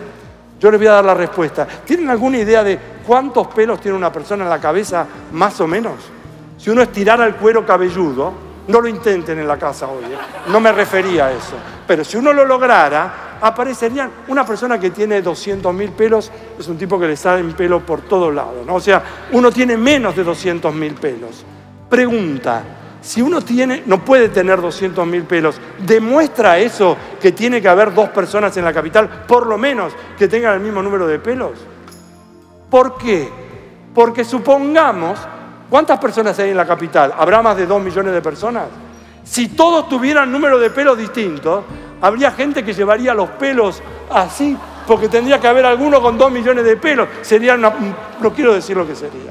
Yo 0.59 0.71
les 0.71 0.81
voy 0.81 0.87
a 0.89 0.93
dar 0.93 1.05
la 1.05 1.15
respuesta. 1.15 1.67
¿Tienen 1.85 2.09
alguna 2.09 2.39
idea 2.39 2.65
de 2.65 2.79
cuántos 3.07 3.49
pelos 3.49 3.81
tiene 3.81 3.97
una 3.97 4.13
persona 4.13 4.45
en 4.45 4.51
la 4.51 4.61
cabeza, 4.61 5.07
más 5.33 5.61
o 5.61 5.67
menos? 5.67 5.95
Si 6.59 6.71
uno 6.71 6.83
estirara 6.83 7.27
el 7.27 7.35
cuero 7.35 7.67
cabelludo, 7.67 8.33
no 8.69 8.81
lo 8.81 8.89
intenten 8.89 9.39
en 9.39 9.47
la 9.47 9.59
casa 9.59 9.87
hoy, 9.87 10.05
¿eh? 10.05 10.19
no 10.49 10.61
me 10.61 10.73
refería 10.73 11.27
a 11.27 11.33
eso. 11.33 11.57
Pero 11.87 12.03
si 12.03 12.17
uno 12.17 12.33
lo 12.33 12.45
lograra, 12.45 13.39
aparecerían 13.41 14.11
una 14.29 14.45
persona 14.45 14.79
que 14.81 14.91
tiene 14.91 15.23
200 15.23 15.73
mil 15.75 15.91
pelos, 15.91 16.33
es 16.59 16.67
un 16.67 16.77
tipo 16.77 16.99
que 16.99 17.07
le 17.07 17.17
salen 17.17 17.53
pelo 17.53 17.81
por 17.81 18.01
todos 18.03 18.35
lados. 18.35 18.67
¿no? 18.67 18.75
O 18.75 18.81
sea, 18.81 19.03
uno 19.33 19.53
tiene 19.53 19.77
menos 19.77 20.17
de 20.17 20.25
200 20.25 20.75
mil 20.75 20.95
pelos. 20.95 21.45
Pregunta, 21.89 22.63
si 23.07 23.23
uno 23.23 23.41
tiene, 23.41 23.85
no 23.87 24.05
puede 24.05 24.31
tener 24.31 24.61
200 24.61 25.07
mil 25.07 25.23
pelos, 25.23 25.61
¿demuestra 25.79 26.59
eso 26.59 26.97
que 27.21 27.31
tiene 27.31 27.63
que 27.63 27.69
haber 27.69 27.95
dos 27.95 28.09
personas 28.09 28.57
en 28.57 28.65
la 28.65 28.73
capital, 28.73 29.25
por 29.29 29.47
lo 29.47 29.57
menos, 29.57 29.93
que 30.19 30.27
tengan 30.27 30.55
el 30.55 30.61
mismo 30.61 30.83
número 30.83 31.07
de 31.07 31.21
pelos? 31.21 31.53
¿Por 32.69 32.99
qué? 32.99 33.31
Porque 33.95 34.25
supongamos, 34.25 35.21
¿cuántas 35.71 36.01
personas 36.01 36.37
hay 36.41 36.51
en 36.51 36.57
la 36.57 36.67
capital? 36.67 37.15
¿Habrá 37.17 37.43
más 37.43 37.57
de 37.57 37.65
2 37.65 37.81
millones 37.81 38.13
de 38.13 38.21
personas? 38.21 38.65
Si 39.23 39.51
todos 39.51 39.89
tuvieran 39.89 40.33
número 40.33 40.59
de 40.59 40.71
pelos 40.71 40.99
distintos, 40.99 41.63
habría 42.01 42.33
gente 42.33 42.65
que 42.65 42.75
llevaría 42.75 43.15
los 43.15 43.31
pelos 43.31 43.85
así, 44.11 44.57
porque 44.85 45.09
tendría 45.09 45.41
que 45.41 45.47
haber 45.47 45.65
alguno 45.65 46.03
con 46.03 46.19
2 46.19 46.33
millones 46.33 46.65
de 46.65 46.77
pelos. 46.77 47.09
Sería 47.23 47.55
una, 47.55 47.73
no 48.21 48.33
quiero 48.33 48.53
decir 48.53 48.77
lo 48.77 48.85
que 48.85 48.97
sería. 48.97 49.31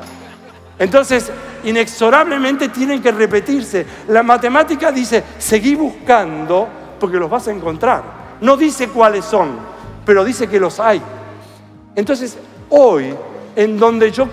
Entonces, 0.77 1.31
inexorablemente 1.63 2.69
tienen 2.69 3.01
que 3.01 3.11
repetirse. 3.11 3.85
La 4.09 4.23
matemática 4.23 4.91
dice, 4.91 5.23
seguí 5.38 5.75
buscando 5.75 6.67
porque 6.99 7.17
los 7.17 7.29
vas 7.29 7.47
a 7.47 7.51
encontrar. 7.51 8.03
No 8.41 8.57
dice 8.57 8.89
cuáles 8.89 9.25
son, 9.25 9.57
pero 10.05 10.23
dice 10.23 10.47
que 10.47 10.59
los 10.59 10.79
hay. 10.79 11.01
Entonces, 11.95 12.38
hoy, 12.69 13.15
en 13.55 13.79
donde 13.79 14.11
yo 14.11 14.27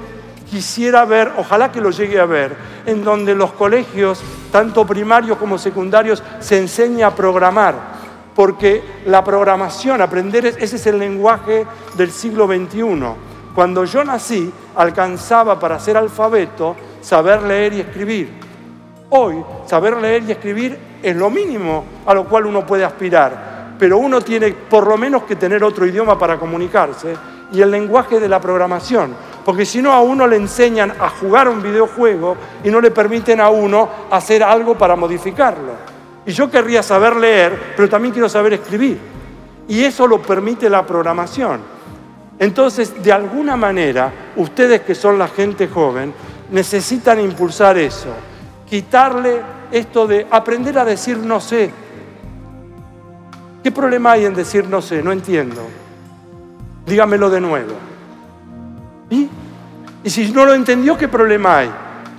quisiera 0.50 1.04
ver, 1.04 1.32
ojalá 1.38 1.70
que 1.70 1.80
lo 1.80 1.90
llegue 1.90 2.20
a 2.20 2.26
ver, 2.26 2.54
en 2.84 3.04
donde 3.04 3.34
los 3.34 3.52
colegios, 3.52 4.20
tanto 4.50 4.86
primarios 4.86 5.38
como 5.38 5.56
secundarios, 5.56 6.22
se 6.40 6.58
enseña 6.58 7.06
a 7.06 7.14
programar, 7.14 7.74
porque 8.34 8.82
la 9.06 9.22
programación, 9.22 10.02
aprender, 10.02 10.44
ese 10.46 10.76
es 10.76 10.86
el 10.86 10.98
lenguaje 10.98 11.66
del 11.94 12.10
siglo 12.10 12.46
XXI. 12.46 13.31
Cuando 13.54 13.84
yo 13.84 14.02
nací, 14.02 14.50
alcanzaba 14.76 15.60
para 15.60 15.78
ser 15.78 15.96
alfabeto 15.96 16.74
saber 17.02 17.42
leer 17.42 17.74
y 17.74 17.80
escribir. 17.80 18.30
Hoy, 19.10 19.44
saber 19.66 19.96
leer 19.98 20.22
y 20.22 20.32
escribir 20.32 20.78
es 21.02 21.14
lo 21.14 21.28
mínimo 21.28 21.84
a 22.06 22.14
lo 22.14 22.24
cual 22.24 22.46
uno 22.46 22.64
puede 22.64 22.84
aspirar, 22.84 23.74
pero 23.78 23.98
uno 23.98 24.22
tiene 24.22 24.52
por 24.52 24.86
lo 24.86 24.96
menos 24.96 25.24
que 25.24 25.36
tener 25.36 25.62
otro 25.62 25.84
idioma 25.84 26.18
para 26.18 26.38
comunicarse 26.38 27.14
y 27.52 27.60
el 27.60 27.70
lenguaje 27.70 28.18
de 28.18 28.28
la 28.28 28.40
programación, 28.40 29.14
porque 29.44 29.66
si 29.66 29.82
no 29.82 29.92
a 29.92 30.00
uno 30.00 30.26
le 30.26 30.36
enseñan 30.36 30.94
a 30.98 31.10
jugar 31.10 31.48
un 31.48 31.62
videojuego 31.62 32.36
y 32.64 32.70
no 32.70 32.80
le 32.80 32.90
permiten 32.90 33.40
a 33.40 33.50
uno 33.50 33.88
hacer 34.10 34.42
algo 34.42 34.78
para 34.78 34.96
modificarlo. 34.96 35.72
Y 36.24 36.32
yo 36.32 36.50
querría 36.50 36.82
saber 36.82 37.16
leer, 37.16 37.74
pero 37.76 37.88
también 37.88 38.12
quiero 38.12 38.28
saber 38.28 38.54
escribir. 38.54 38.98
Y 39.68 39.82
eso 39.84 40.06
lo 40.06 40.22
permite 40.22 40.70
la 40.70 40.86
programación. 40.86 41.71
Entonces, 42.38 43.02
de 43.02 43.12
alguna 43.12 43.56
manera, 43.56 44.12
ustedes 44.36 44.80
que 44.82 44.94
son 44.94 45.18
la 45.18 45.28
gente 45.28 45.68
joven, 45.68 46.12
necesitan 46.50 47.20
impulsar 47.20 47.78
eso, 47.78 48.08
quitarle 48.68 49.40
esto 49.70 50.06
de 50.06 50.26
aprender 50.30 50.78
a 50.78 50.84
decir 50.84 51.18
no 51.18 51.40
sé. 51.40 51.70
¿Qué 53.62 53.70
problema 53.70 54.12
hay 54.12 54.24
en 54.24 54.34
decir 54.34 54.66
no 54.68 54.82
sé? 54.82 55.02
No 55.02 55.12
entiendo. 55.12 55.62
Dígamelo 56.86 57.30
de 57.30 57.40
nuevo. 57.40 57.74
¿Y? 59.08 59.28
Y 60.04 60.10
si 60.10 60.30
no 60.32 60.44
lo 60.44 60.54
entendió, 60.54 60.98
¿qué 60.98 61.08
problema 61.08 61.58
hay? 61.58 61.70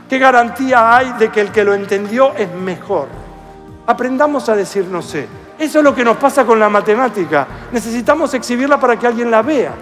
¿Qué 0.10 0.18
garantía 0.20 0.96
hay 0.96 1.14
de 1.20 1.30
que 1.30 1.42
el 1.42 1.52
que 1.52 1.64
lo 1.64 1.74
entendió 1.74 2.34
es 2.36 2.52
mejor? 2.54 3.08
Aprendamos 3.86 4.48
a 4.48 4.56
decir 4.56 4.86
no 4.86 5.02
sé. 5.02 5.28
Eso 5.60 5.80
es 5.80 5.84
lo 5.84 5.94
que 5.94 6.04
nos 6.04 6.18
pasa 6.18 6.46
con 6.46 6.60
la 6.60 6.70
matemática. 6.70 7.48
Necesitamos 7.72 8.34
exhibirla 8.34 8.80
para 8.80 8.98
que 8.98 9.06
alguien 9.06 9.30
la 9.30 9.42
vea. 9.42 9.74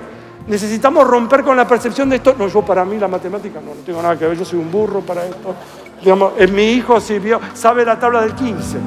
Necesitamos 0.48 1.08
romper 1.08 1.44
con 1.44 1.56
la 1.56 1.68
percepción 1.68 2.10
de 2.10 2.18
esto. 2.18 2.36
No, 2.38 2.48
yo 2.48 2.62
para 2.62 2.84
mí 2.86 2.98
la 2.98 3.08
matemática 3.08 3.60
no, 3.62 3.76
no 3.76 3.82
tengo 3.86 4.02
nada 4.02 4.18
que 4.18 4.28
ver, 4.28 4.38
yo 4.38 4.46
soy 4.46 4.60
un 4.60 4.72
burro 4.72 5.02
para 5.02 5.26
esto. 5.26 5.56
Digamos, 6.02 6.34
mi 6.52 6.72
hijo 6.72 6.98
vio, 7.22 7.40
sabe 7.54 7.86
la 7.86 8.00
tabla 8.00 8.22
del 8.22 8.34
15. 8.34 8.78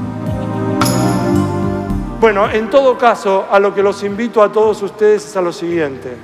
Bueno, 2.21 2.51
en 2.51 2.71
todo 2.71 2.97
caso, 2.97 3.47
a 3.51 3.59
lo 3.59 3.75
que 3.75 3.83
los 3.83 4.03
invito 4.03 4.43
a 4.43 4.51
todos 4.51 4.83
ustedes 4.83 5.25
es 5.27 5.37
a 5.37 5.43
lo 5.43 5.53
siguiente. 5.53 6.17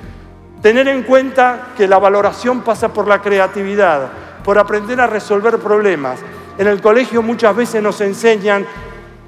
Tener 0.61 0.87
en 0.87 1.03
cuenta 1.03 1.69
que 1.77 1.87
la 1.87 1.97
valoración 1.97 2.61
pasa 2.61 2.91
por 2.91 3.07
la 3.07 3.21
creatividad, 3.21 4.09
por 4.43 4.57
aprender 4.57 4.99
a 4.99 5.07
resolver 5.07 5.57
problemas. 5.59 6.19
En 6.57 6.67
el 6.67 6.81
colegio 6.81 7.21
muchas 7.21 7.55
veces 7.55 7.81
nos 7.81 8.01
enseñan 8.01 8.65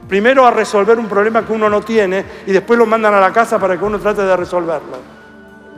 Primero 0.07 0.45
a 0.45 0.51
resolver 0.51 0.99
un 0.99 1.07
problema 1.07 1.45
que 1.45 1.53
uno 1.53 1.69
no 1.69 1.81
tiene 1.81 2.23
y 2.45 2.51
después 2.51 2.77
lo 2.77 2.85
mandan 2.85 3.13
a 3.13 3.19
la 3.19 3.31
casa 3.31 3.57
para 3.57 3.77
que 3.77 3.85
uno 3.85 3.99
trate 3.99 4.21
de 4.21 4.35
resolverlo. 4.35 5.12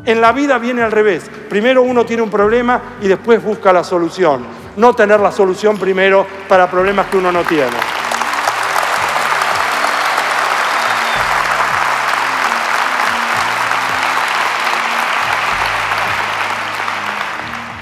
En 0.06 0.22
la 0.22 0.32
vida 0.32 0.60
viene 0.60 0.84
al 0.84 0.92
revés. 0.92 1.30
Primero 1.50 1.82
uno 1.82 2.06
tiene 2.06 2.22
un 2.22 2.30
problema 2.30 2.80
y 3.02 3.08
después 3.08 3.44
busca 3.44 3.74
la 3.74 3.84
solución. 3.84 4.46
No 4.78 4.94
tener 4.94 5.20
la 5.20 5.32
solución 5.32 5.78
primero 5.78 6.28
para 6.48 6.70
problemas 6.70 7.08
que 7.08 7.18
uno 7.18 7.32
no 7.32 7.42
tiene. 7.44 7.76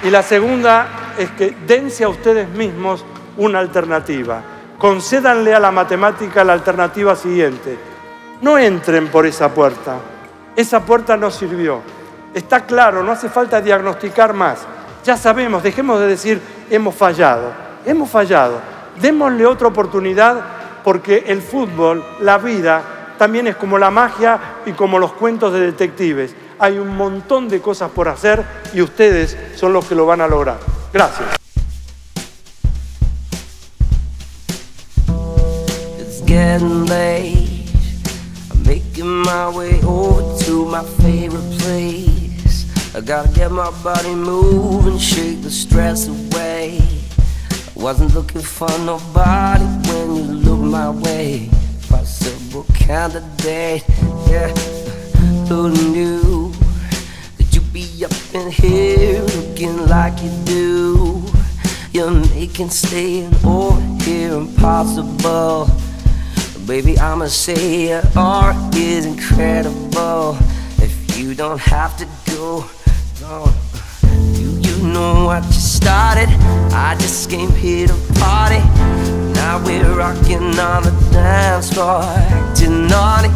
Y 0.03 0.09
la 0.09 0.21
segunda 0.21 1.13
es 1.17 1.31
que 1.31 1.55
dense 1.65 2.03
a 2.03 2.09
ustedes 2.09 2.47
mismos 2.49 3.05
una 3.37 3.59
alternativa. 3.59 4.41
Concédanle 4.77 5.53
a 5.53 5.59
la 5.59 5.71
matemática 5.71 6.43
la 6.43 6.53
alternativa 6.53 7.15
siguiente. 7.15 7.77
No 8.41 8.57
entren 8.57 9.07
por 9.07 9.25
esa 9.25 9.53
puerta. 9.53 9.97
Esa 10.55 10.85
puerta 10.85 11.15
no 11.15 11.31
sirvió. 11.31 11.81
Está 12.33 12.61
claro, 12.65 13.03
no 13.03 13.11
hace 13.11 13.29
falta 13.29 13.61
diagnosticar 13.61 14.33
más. 14.33 14.59
Ya 15.05 15.17
sabemos, 15.17 15.61
dejemos 15.61 15.99
de 15.99 16.07
decir 16.07 16.41
hemos 16.69 16.95
fallado. 16.95 17.51
Hemos 17.85 18.09
fallado. 18.09 18.59
Démosle 18.99 19.45
otra 19.45 19.67
oportunidad 19.67 20.41
porque 20.83 21.25
el 21.27 21.41
fútbol, 21.41 22.03
la 22.21 22.37
vida, 22.37 22.81
también 23.17 23.47
es 23.47 23.55
como 23.55 23.77
la 23.77 23.91
magia 23.91 24.39
y 24.65 24.71
como 24.73 24.99
los 24.99 25.13
cuentos 25.13 25.53
de 25.53 25.59
detectives. 25.59 26.35
Hay 26.59 26.77
un 26.77 26.95
montón 26.95 27.49
de 27.49 27.61
cosas 27.61 27.91
por 27.91 28.07
hacer 28.07 28.43
y 28.73 28.81
ustedes 28.81 29.37
son 29.55 29.73
los 29.73 29.85
que 29.85 29.95
lo 29.95 30.05
van 30.05 30.21
a 30.21 30.27
lograr. 30.27 30.57
Gracias. 30.91 31.29
I 42.95 43.01
gotta 43.01 43.27
get 43.33 43.51
my 43.51 43.71
body 43.81 44.13
moving, 44.13 44.99
shake 44.99 45.41
the 45.41 45.49
stress 45.49 46.07
away. 46.07 46.79
I 47.49 47.71
wasn't 47.73 48.13
looking 48.13 48.41
for 48.41 48.69
nobody 48.85 49.65
when 49.89 50.15
you 50.15 50.21
look 50.21 50.59
my 50.59 50.91
way. 50.91 51.49
Possible 51.89 52.67
candidate, 52.75 53.83
yeah. 54.29 54.53
Who 55.49 55.71
knew 55.71 56.51
that 57.37 57.47
you'd 57.51 57.73
be 57.73 58.05
up 58.05 58.13
in 58.35 58.51
here 58.51 59.23
looking 59.23 59.87
like 59.87 60.21
you 60.21 60.31
do? 60.45 61.23
You're 61.93 62.11
making 62.11 62.69
staying 62.69 63.33
over 63.43 63.81
here 64.03 64.33
impossible. 64.33 65.67
Baby, 66.67 66.99
I'ma 66.99 67.25
say 67.25 67.89
your 67.89 68.03
art 68.15 68.75
is 68.75 69.07
incredible. 69.07 70.37
If 70.77 71.17
you 71.17 71.33
don't 71.33 71.59
have 71.59 71.97
to 71.97 72.07
go, 72.31 72.65
Do 73.23 74.59
you 74.59 74.83
know 74.85 75.23
what 75.27 75.45
you 75.45 75.53
started? 75.53 76.27
I 76.73 76.97
just 76.99 77.29
came 77.29 77.51
here 77.51 77.87
to 77.87 77.93
party. 78.19 78.59
Now 79.33 79.63
we're 79.63 79.95
rocking 79.95 80.59
on 80.59 80.83
the 80.83 80.91
dance 81.13 81.71
floor, 81.71 82.01
acting 82.03 82.87
naughty. 82.87 83.29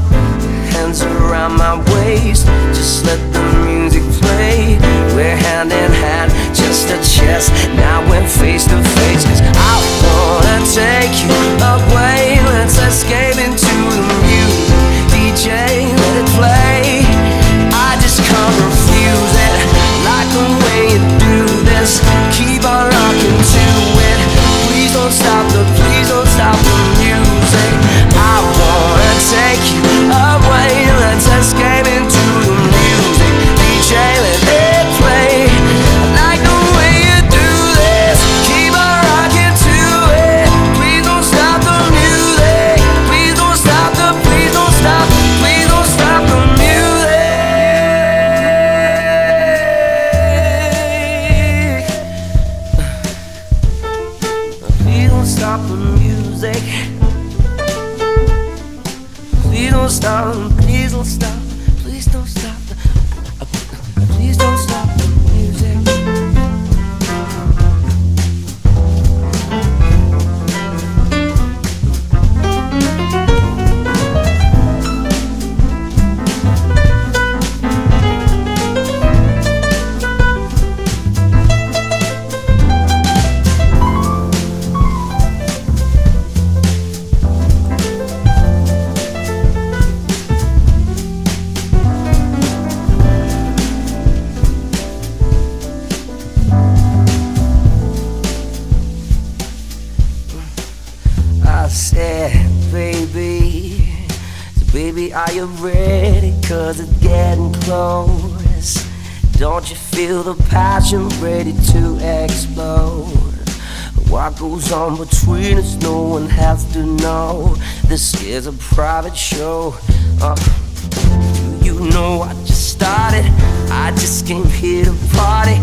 I 122.22 122.34
just 122.46 122.70
started. 122.72 123.26
I 123.70 123.92
just 123.92 124.26
came 124.26 124.46
here 124.46 124.86
to 124.86 124.94
party. 125.14 125.58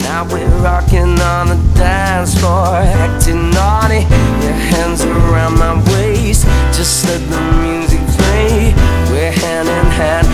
Now 0.00 0.26
we're 0.30 0.48
rocking 0.62 1.18
on 1.20 1.48
the 1.48 1.58
dance 1.74 2.38
floor, 2.38 2.76
acting 2.76 3.50
naughty. 3.50 4.02
Your 4.44 4.58
hands 4.72 5.04
around 5.04 5.58
my 5.58 5.74
waist, 5.92 6.44
just 6.72 7.06
let 7.06 7.20
the 7.28 7.40
music 7.62 8.00
play. 8.16 8.74
We're 9.10 9.32
hand 9.32 9.68
in 9.68 9.86
hand, 9.92 10.26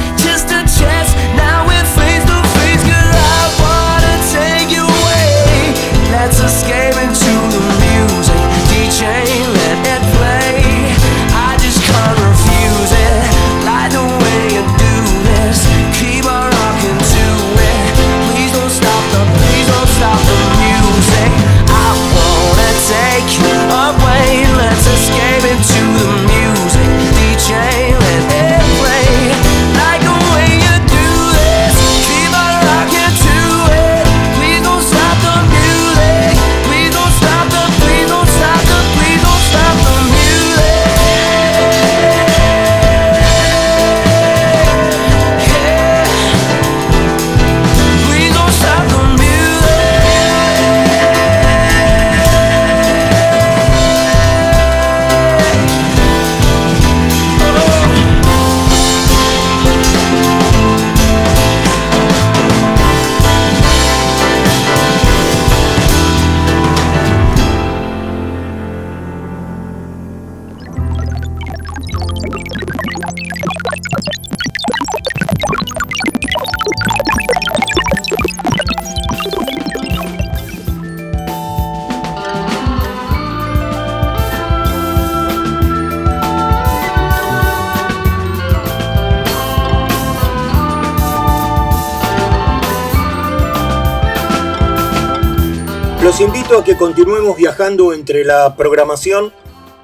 Los 96.12 96.20
invito 96.20 96.58
a 96.58 96.62
que 96.62 96.76
continuemos 96.76 97.38
viajando 97.38 97.94
entre 97.94 98.22
la 98.22 98.54
programación 98.54 99.32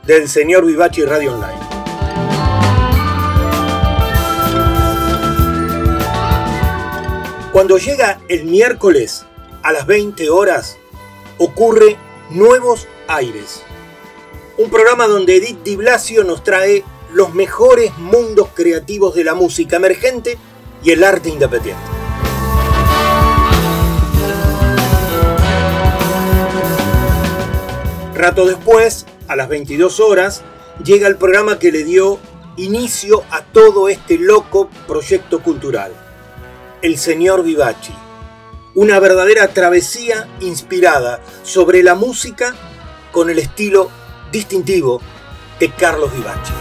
del 0.03 0.29
señor 0.29 0.67
Vivachi 0.67 1.03
Radio 1.07 1.33
Online. 1.33 1.59
Cuando 7.51 7.79
llega 7.79 8.21
el 8.29 8.45
miércoles 8.45 9.25
a 9.63 9.73
las 9.73 9.87
20 9.87 10.29
horas, 10.29 10.77
ocurre 11.39 11.97
Nuevos 12.29 12.87
Aires. 13.07 13.63
Un 14.59 14.69
programa 14.69 15.07
donde 15.07 15.37
Edith 15.37 15.63
Di 15.63 15.77
Blasio 15.77 16.25
nos 16.25 16.45
trae 16.45 16.85
los 17.11 17.33
mejores 17.33 17.97
mundos 17.97 18.51
creativos 18.53 19.15
de 19.15 19.25
la 19.25 19.33
música 19.33 19.77
emergente 19.77 20.37
y 20.85 20.91
el 20.91 21.05
arte 21.05 21.31
independiente. 21.31 21.98
Rato 28.19 28.47
después, 28.47 29.07
a 29.29 29.37
las 29.37 29.49
22 29.49 30.01
horas, 30.01 30.43
llega 30.83 31.07
el 31.07 31.15
programa 31.15 31.61
que 31.61 31.71
le 31.71 31.85
dio 31.85 32.19
inicio 32.57 33.23
a 33.31 33.43
todo 33.43 33.89
este 33.89 34.19
loco 34.19 34.69
proyecto 34.89 35.41
cultural. 35.41 35.93
El 36.83 36.99
señor 36.99 37.45
Vivachi. 37.45 37.93
Una 38.75 38.99
verdadera 38.99 39.47
travesía 39.47 40.27
inspirada 40.41 41.21
sobre 41.45 41.85
la 41.85 41.95
música 41.95 42.57
con 43.13 43.31
el 43.31 43.39
estilo 43.39 43.89
distintivo 44.33 45.01
de 45.61 45.71
Carlos 45.71 46.11
Vivachi. 46.13 46.53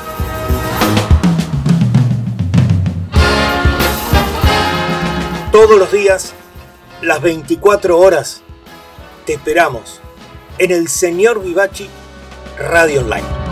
Todos 5.51 5.79
los 5.79 5.91
días, 5.91 6.33
las 7.01 7.19
24 7.19 7.97
horas, 7.97 8.43
te 9.25 9.33
esperamos 9.33 10.01
en 10.59 10.71
el 10.71 10.87
Señor 10.87 11.43
Vivachi 11.43 11.89
Radio 12.57 13.01
Online. 13.01 13.46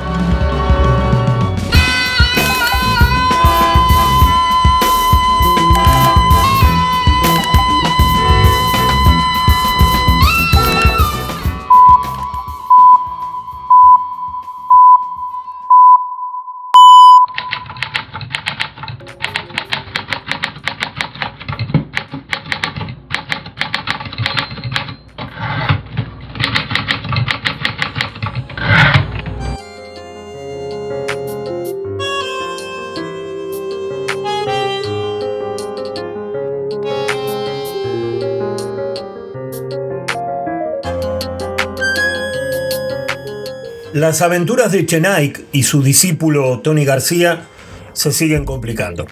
Las 44.06 44.22
aventuras 44.22 44.72
de 44.72 44.86
Chenaik 44.86 45.45
y 45.51 45.64
su 45.64 45.82
discípulo 45.82 46.60
Tony 46.60 46.86
García 46.86 47.47
se 47.93 48.12
siguen 48.12 48.45
complicando. 48.45 49.08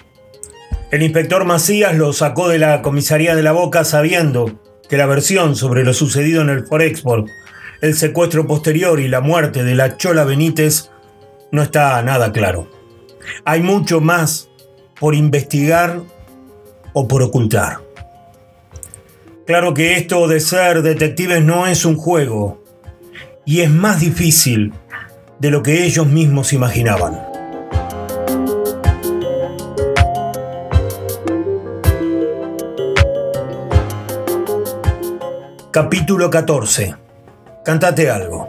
El 0.91 1.01
inspector 1.01 1.45
Macías 1.45 1.95
lo 1.95 2.13
sacó 2.13 2.47
de 2.47 2.59
la 2.59 2.83
comisaría 2.83 3.35
de 3.35 3.41
la 3.41 3.53
Boca 3.53 3.85
sabiendo 3.85 4.59
que 4.87 4.97
la 4.97 5.07
versión 5.07 5.55
sobre 5.55 5.83
lo 5.83 5.95
sucedido 5.95 6.43
en 6.43 6.49
el 6.49 6.67
Forexport, 6.67 7.27
el 7.81 7.95
secuestro 7.95 8.45
posterior 8.45 8.99
y 8.99 9.07
la 9.07 9.19
muerte 9.19 9.63
de 9.63 9.73
la 9.73 9.97
Chola 9.97 10.25
Benítez 10.25 10.91
no 11.51 11.63
está 11.63 11.99
nada 12.03 12.31
claro. 12.31 12.69
Hay 13.45 13.63
mucho 13.63 13.99
más 13.99 14.47
por 14.99 15.15
investigar 15.15 16.01
o 16.93 17.07
por 17.07 17.23
ocultar. 17.23 17.79
Claro 19.47 19.73
que 19.73 19.95
esto 19.95 20.27
de 20.27 20.39
ser 20.39 20.83
detectives 20.83 21.43
no 21.43 21.65
es 21.65 21.83
un 21.83 21.97
juego, 21.97 22.63
y 23.43 23.61
es 23.61 23.71
más 23.71 23.99
difícil 23.99 24.71
de 25.39 25.51
lo 25.51 25.63
que 25.63 25.85
ellos 25.85 26.07
mismos 26.07 26.53
imaginaban. 26.53 27.21
Capítulo 35.71 36.29
14. 36.29 36.95
Cantate 37.65 38.09
algo. 38.09 38.47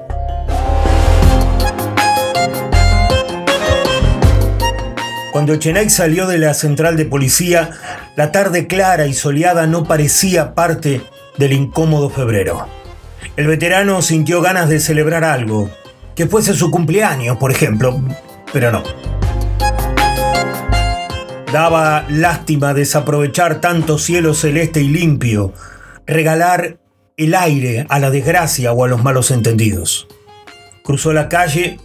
Cuando 5.32 5.56
Chenaik 5.56 5.88
salió 5.88 6.26
de 6.26 6.38
la 6.38 6.54
central 6.54 6.96
de 6.96 7.06
policía, 7.06 7.70
la 8.14 8.30
tarde 8.30 8.66
clara 8.66 9.06
y 9.06 9.14
soleada 9.14 9.66
no 9.66 9.84
parecía 9.84 10.54
parte 10.54 11.00
del 11.38 11.52
incómodo 11.54 12.08
febrero. 12.08 12.68
El 13.36 13.48
veterano 13.48 14.00
sintió 14.00 14.40
ganas 14.42 14.68
de 14.68 14.78
celebrar 14.78 15.24
algo, 15.24 15.70
que 16.14 16.26
fuese 16.26 16.54
su 16.54 16.70
cumpleaños, 16.70 17.36
por 17.38 17.50
ejemplo, 17.50 18.00
pero 18.52 18.70
no. 18.70 18.82
Daba 21.52 22.04
lástima 22.08 22.74
desaprovechar 22.74 23.60
tanto 23.60 23.98
cielo 23.98 24.34
celeste 24.34 24.80
y 24.80 24.88
limpio, 24.88 25.52
regalar 26.06 26.78
el 27.16 27.34
aire 27.34 27.86
a 27.88 28.00
la 28.00 28.10
desgracia 28.10 28.72
o 28.72 28.84
a 28.84 28.88
los 28.88 29.02
malos 29.02 29.30
entendidos. 29.30 30.08
Cruzó 30.82 31.12
la 31.12 31.28
calle, 31.28 31.78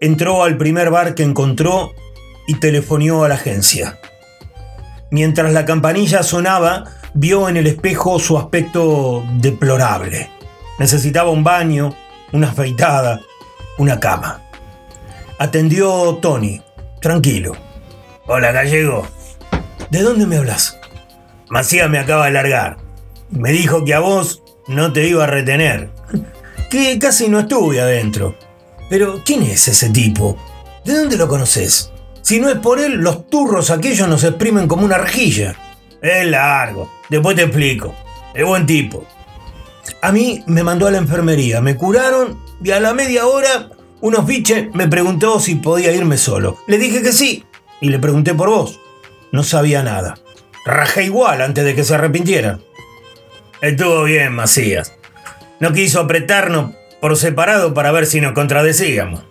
entró 0.00 0.44
al 0.44 0.56
primer 0.56 0.90
bar 0.90 1.14
que 1.14 1.24
encontró 1.24 1.92
y 2.46 2.54
telefonió 2.54 3.24
a 3.24 3.28
la 3.28 3.34
agencia. 3.34 3.98
Mientras 5.10 5.52
la 5.52 5.64
campanilla 5.64 6.22
sonaba, 6.22 6.84
vio 7.14 7.48
en 7.48 7.56
el 7.56 7.66
espejo 7.66 8.20
su 8.20 8.38
aspecto 8.38 9.24
deplorable. 9.40 10.30
Necesitaba 10.78 11.30
un 11.30 11.42
baño, 11.42 11.94
una 12.32 12.50
afeitada, 12.50 13.20
una 13.80 13.98
cama. 13.98 14.42
Atendió 15.38 16.18
Tony, 16.20 16.60
tranquilo. 17.00 17.56
Hola, 18.26 18.52
gallego. 18.52 19.06
¿De 19.88 20.02
dónde 20.02 20.26
me 20.26 20.36
hablas? 20.36 20.78
Macías 21.48 21.88
me 21.88 21.98
acaba 21.98 22.26
de 22.26 22.32
largar. 22.32 22.76
Me 23.30 23.52
dijo 23.52 23.82
que 23.86 23.94
a 23.94 24.00
vos 24.00 24.42
no 24.68 24.92
te 24.92 25.08
iba 25.08 25.24
a 25.24 25.26
retener. 25.26 25.90
Que 26.70 27.00
casi 27.00 27.28
no 27.28 27.40
estuve 27.40 27.80
adentro. 27.80 28.36
Pero, 28.88 29.22
¿quién 29.24 29.42
es 29.42 29.66
ese 29.66 29.90
tipo? 29.90 30.36
¿De 30.84 30.96
dónde 30.96 31.16
lo 31.16 31.26
conoces? 31.26 31.90
Si 32.22 32.38
no 32.38 32.48
es 32.48 32.58
por 32.60 32.78
él, 32.78 32.92
los 32.92 33.28
turros 33.28 33.72
aquellos 33.72 34.06
nos 34.06 34.22
exprimen 34.22 34.68
como 34.68 34.84
una 34.84 34.96
rejilla. 34.96 35.56
Es 36.00 36.24
largo. 36.26 36.88
Después 37.08 37.34
te 37.34 37.42
explico. 37.42 37.92
Es 38.34 38.46
buen 38.46 38.66
tipo. 38.66 39.04
A 40.00 40.12
mí 40.12 40.44
me 40.46 40.62
mandó 40.62 40.86
a 40.86 40.92
la 40.92 40.98
enfermería, 40.98 41.60
me 41.60 41.76
curaron 41.76 42.49
y 42.62 42.70
a 42.70 42.80
la 42.80 42.94
media 42.94 43.26
hora 43.26 43.70
unos 44.00 44.26
biches 44.26 44.74
me 44.74 44.88
preguntó 44.88 45.40
si 45.40 45.56
podía 45.56 45.92
irme 45.92 46.16
solo. 46.16 46.58
Le 46.66 46.78
dije 46.78 47.02
que 47.02 47.12
sí 47.12 47.44
y 47.80 47.88
le 47.88 47.98
pregunté 47.98 48.34
por 48.34 48.48
vos. 48.48 48.80
No 49.32 49.42
sabía 49.42 49.82
nada. 49.82 50.18
Rajé 50.64 51.04
igual 51.04 51.42
antes 51.42 51.64
de 51.64 51.74
que 51.74 51.84
se 51.84 51.94
arrepintiera. 51.94 52.58
Estuvo 53.60 54.04
bien, 54.04 54.34
Macías. 54.34 54.94
No 55.58 55.72
quiso 55.72 56.00
apretarnos 56.00 56.74
por 57.00 57.16
separado 57.16 57.74
para 57.74 57.92
ver 57.92 58.06
si 58.06 58.20
nos 58.20 58.32
contradecíamos. 58.32 59.22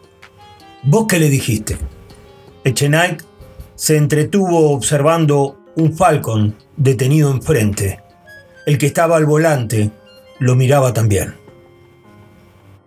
¿Vos 0.84 1.06
qué 1.08 1.20
le 1.20 1.30
dijiste? 1.30 1.78
Echenike 2.64 3.24
se 3.76 3.98
entretuvo 3.98 4.72
observando 4.72 5.60
un 5.76 5.96
Falcon 5.96 6.56
detenido 6.78 7.32
enfrente. 7.32 8.02
El 8.66 8.78
que 8.78 8.86
estaba 8.86 9.18
al 9.18 9.26
volante 9.26 9.92
lo 10.40 10.56
miraba 10.56 10.94
también. 10.94 11.36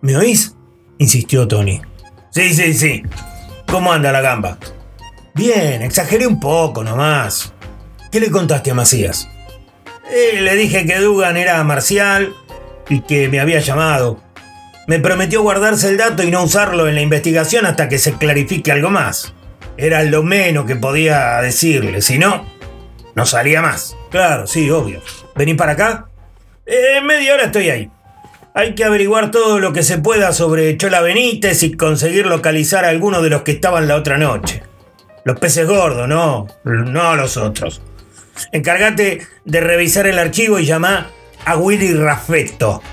¿Me 0.03 0.17
oís? 0.17 0.53
insistió 0.97 1.47
Tony. 1.47 1.81
Sí, 2.29 2.53
sí, 2.53 2.73
sí. 2.73 3.03
¿Cómo 3.67 3.93
anda 3.93 4.11
la 4.11 4.19
gamba? 4.19 4.57
Bien, 5.33 5.81
exageré 5.81 6.27
un 6.27 6.41
poco 6.41 6.83
nomás. 6.83 7.53
¿Qué 8.11 8.19
le 8.19 8.29
contaste 8.29 8.71
a 8.71 8.73
Macías? 8.73 9.29
Eh, 10.11 10.41
le 10.41 10.57
dije 10.57 10.85
que 10.85 10.99
Dugan 10.99 11.37
era 11.37 11.63
marcial 11.63 12.35
y 12.89 12.99
que 12.99 13.29
me 13.29 13.39
había 13.39 13.61
llamado. 13.61 14.21
Me 14.87 14.99
prometió 14.99 15.41
guardarse 15.41 15.87
el 15.87 15.95
dato 15.95 16.21
y 16.21 16.31
no 16.31 16.43
usarlo 16.43 16.89
en 16.89 16.95
la 16.95 17.01
investigación 17.01 17.65
hasta 17.65 17.87
que 17.87 17.97
se 17.97 18.15
clarifique 18.15 18.73
algo 18.73 18.89
más. 18.89 19.33
Era 19.77 20.03
lo 20.03 20.21
menos 20.21 20.65
que 20.65 20.75
podía 20.75 21.37
decirle, 21.37 22.01
si 22.01 22.19
no, 22.19 22.45
no 23.15 23.25
salía 23.25 23.61
más. 23.61 23.95
Claro, 24.11 24.47
sí, 24.47 24.69
obvio. 24.69 25.01
¿Vení 25.33 25.53
para 25.53 25.71
acá? 25.71 26.09
En 26.65 26.97
eh, 26.97 27.07
media 27.07 27.35
hora 27.35 27.45
estoy 27.45 27.69
ahí. 27.69 27.89
Hay 28.55 28.75
que 28.75 28.83
averiguar 28.83 29.31
todo 29.31 29.59
lo 29.59 29.73
que 29.73 29.81
se 29.81 29.97
pueda 29.97 30.31
sobre 30.31 30.77
Chola 30.77 31.01
Benítez 31.01 31.63
y 31.63 31.73
conseguir 31.73 32.27
localizar 32.27 32.85
a 32.85 32.89
alguno 32.89 33.23
de 33.23 33.31
los 33.31 33.41
que 33.41 33.53
estaban 33.53 33.87
la 33.87 33.95
otra 33.95 34.19
noche. 34.19 34.61
Los 35.23 35.39
peces 35.39 35.67
gordos, 35.67 36.07
no, 36.07 36.45
no 36.63 37.15
los 37.15 37.35
otros. 37.37 37.81
Encárgate 38.51 39.25
de 39.43 39.59
revisar 39.59 40.05
el 40.05 40.19
archivo 40.19 40.59
y 40.59 40.65
llama 40.65 41.07
a 41.45 41.57
Willy 41.57 41.95
Raffetto. 41.95 42.83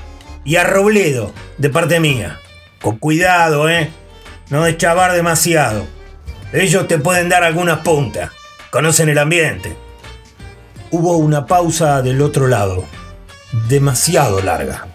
Y 0.47 0.57
a 0.57 0.65
Robledo, 0.65 1.35
de 1.59 1.69
parte 1.69 2.01
mía. 2.01 2.39
Con 2.81 2.97
cuidado, 2.97 3.69
¿eh? 3.69 3.91
No 4.49 4.65
deschavar 4.65 5.13
demasiado. 5.13 5.87
Ellos 6.55 6.89
te 6.89 6.97
pueden 6.97 7.29
dar 7.29 7.45
algunas 7.45 7.81
puntas. 7.81 8.31
Conocen 8.71 9.11
el 9.11 9.19
ambiente. 9.19 9.77
Hubo 10.91 11.19
una 11.19 11.45
pausa 11.45 12.01
del 12.01 12.23
otro 12.23 12.47
lado. 12.47 12.87
Demasiado 13.69 14.41
larga. 14.41 14.87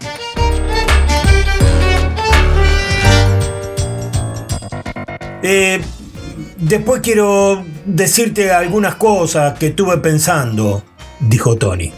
Eh, 5.48 5.80
después 6.56 7.00
quiero 7.02 7.64
decirte 7.84 8.50
algunas 8.50 8.96
cosas 8.96 9.56
que 9.56 9.68
estuve 9.68 9.96
pensando, 9.98 10.82
dijo 11.20 11.54
Tony. 11.54 11.92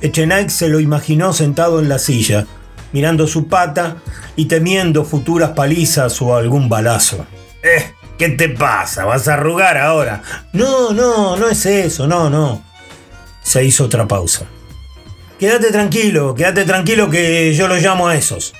Echenike 0.00 0.50
se 0.50 0.68
lo 0.68 0.80
imaginó 0.80 1.32
sentado 1.32 1.78
en 1.78 1.88
la 1.88 2.00
silla, 2.00 2.48
mirando 2.92 3.28
su 3.28 3.46
pata 3.46 3.98
y 4.34 4.46
temiendo 4.46 5.04
futuras 5.04 5.50
palizas 5.50 6.20
o 6.20 6.34
algún 6.34 6.68
balazo. 6.68 7.24
Eh, 7.62 7.92
¿qué 8.18 8.30
te 8.30 8.48
pasa? 8.48 9.04
¿Vas 9.04 9.28
a 9.28 9.34
arrugar 9.34 9.78
ahora? 9.78 10.24
No, 10.52 10.92
no, 10.92 11.36
no 11.36 11.48
es 11.48 11.64
eso, 11.66 12.08
no, 12.08 12.28
no. 12.28 12.64
Se 13.40 13.64
hizo 13.64 13.84
otra 13.84 14.08
pausa. 14.08 14.46
Quédate 15.38 15.70
tranquilo, 15.70 16.34
quédate 16.34 16.64
tranquilo 16.64 17.08
que 17.08 17.54
yo 17.54 17.68
lo 17.68 17.76
llamo 17.76 18.08
a 18.08 18.16
esos. 18.16 18.52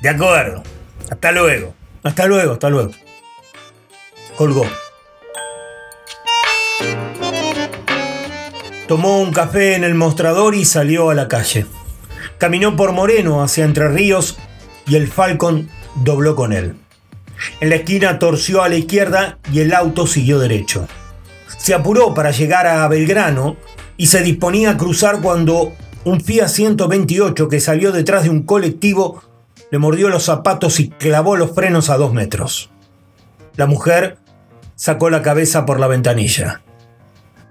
De 0.00 0.10
acuerdo. 0.10 0.62
Hasta 1.10 1.32
luego. 1.32 1.74
Hasta 2.04 2.26
luego, 2.26 2.52
hasta 2.52 2.70
luego. 2.70 2.92
Colgó. 4.36 4.64
Tomó 8.88 9.20
un 9.20 9.32
café 9.32 9.74
en 9.74 9.84
el 9.84 9.94
mostrador 9.94 10.54
y 10.54 10.64
salió 10.64 11.10
a 11.10 11.14
la 11.14 11.28
calle. 11.28 11.66
Caminó 12.38 12.76
por 12.76 12.92
Moreno 12.92 13.42
hacia 13.42 13.64
Entre 13.64 13.88
Ríos 13.88 14.38
y 14.86 14.96
el 14.96 15.08
Falcon 15.08 15.68
dobló 15.96 16.34
con 16.34 16.52
él. 16.52 16.74
En 17.60 17.70
la 17.70 17.76
esquina 17.76 18.18
torció 18.18 18.62
a 18.62 18.68
la 18.68 18.76
izquierda 18.76 19.38
y 19.52 19.60
el 19.60 19.74
auto 19.74 20.06
siguió 20.06 20.38
derecho. 20.38 20.86
Se 21.58 21.74
apuró 21.74 22.14
para 22.14 22.30
llegar 22.32 22.66
a 22.66 22.86
Belgrano 22.88 23.56
y 23.96 24.06
se 24.06 24.22
disponía 24.22 24.70
a 24.70 24.76
cruzar 24.76 25.20
cuando 25.20 25.72
un 26.04 26.20
Fiat 26.20 26.48
128 26.48 27.48
que 27.48 27.60
salió 27.60 27.92
detrás 27.92 28.24
de 28.24 28.30
un 28.30 28.42
colectivo 28.42 29.22
le 29.70 29.78
mordió 29.78 30.08
los 30.08 30.24
zapatos 30.24 30.80
y 30.80 30.90
clavó 30.90 31.36
los 31.36 31.52
frenos 31.52 31.88
a 31.88 31.96
dos 31.96 32.12
metros. 32.12 32.70
La 33.56 33.66
mujer 33.66 34.18
sacó 34.74 35.10
la 35.10 35.22
cabeza 35.22 35.66
por 35.66 35.80
la 35.80 35.86
ventanilla. 35.86 36.62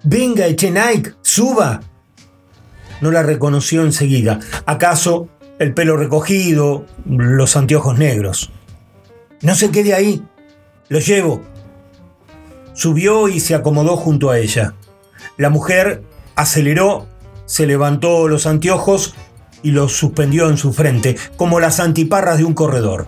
Venga, 0.04 0.48
Echenike, 0.48 1.16
suba. 1.22 1.82
No 3.02 3.12
la 3.12 3.24
reconoció 3.24 3.84
enseguida. 3.84 4.40
¿Acaso 4.66 5.28
el 5.60 5.74
pelo 5.74 5.98
recogido, 5.98 6.86
los 7.06 7.56
anteojos 7.56 7.98
negros? 7.98 8.52
No 9.42 9.56
se 9.56 9.72
quede 9.72 9.94
ahí. 9.94 10.24
Lo 10.90 11.00
llevo. 11.00 11.42
Subió 12.74 13.28
y 13.28 13.40
se 13.40 13.54
acomodó 13.54 13.96
junto 13.96 14.30
a 14.30 14.40
ella. 14.40 14.74
La 15.38 15.50
mujer 15.50 16.04
aceleró, 16.36 17.08
se 17.46 17.68
levantó 17.68 18.28
los 18.28 18.48
anteojos 18.48 19.14
y 19.62 19.72
los 19.72 19.94
suspendió 19.94 20.50
en 20.50 20.58
su 20.58 20.74
frente, 20.74 21.16
como 21.38 21.60
las 21.60 21.80
antiparras 21.80 22.40
de 22.40 22.46
un 22.46 22.54
corredor. 22.54 23.08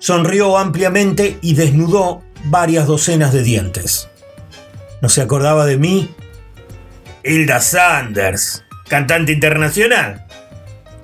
Sonrió 0.00 0.58
ampliamente 0.58 1.38
y 1.42 1.54
desnudó 1.54 2.22
varias 2.44 2.86
docenas 2.86 3.32
de 3.32 3.42
dientes. 3.42 4.08
¿No 5.00 5.08
se 5.08 5.22
acordaba 5.22 5.66
de 5.66 5.78
mí? 5.78 6.14
Hilda 7.24 7.60
Sanders, 7.60 8.64
cantante 8.88 9.32
internacional. 9.32 10.26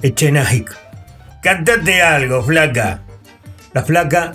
Echenajik. 0.03 0.76
Cantate 1.43 2.03
algo, 2.03 2.43
flaca. 2.43 3.03
La 3.72 3.82
flaca 3.82 4.34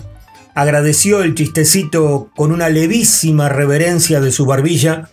agradeció 0.54 1.22
el 1.22 1.34
chistecito 1.34 2.30
con 2.34 2.50
una 2.50 2.68
levísima 2.68 3.48
reverencia 3.48 4.20
de 4.20 4.32
su 4.32 4.46
barbilla 4.46 5.10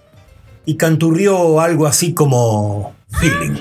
y 0.65 0.77
canturrió 0.77 1.59
algo 1.59 1.85
así 1.85 2.13
como 2.13 2.95
feeling. 3.09 3.59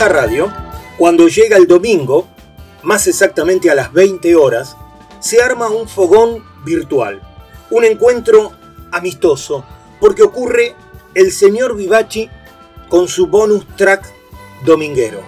Esta 0.00 0.14
radio, 0.14 0.50
cuando 0.96 1.28
llega 1.28 1.58
el 1.58 1.66
domingo, 1.66 2.26
más 2.82 3.06
exactamente 3.06 3.70
a 3.70 3.74
las 3.74 3.92
20 3.92 4.34
horas, 4.34 4.74
se 5.20 5.42
arma 5.42 5.68
un 5.68 5.86
fogón 5.86 6.42
virtual, 6.64 7.20
un 7.68 7.84
encuentro 7.84 8.52
amistoso, 8.92 9.62
porque 10.00 10.22
ocurre 10.22 10.74
el 11.12 11.30
señor 11.32 11.76
Vivachi 11.76 12.30
con 12.88 13.08
su 13.08 13.26
bonus 13.26 13.66
track 13.76 14.10
dominguero. 14.64 15.20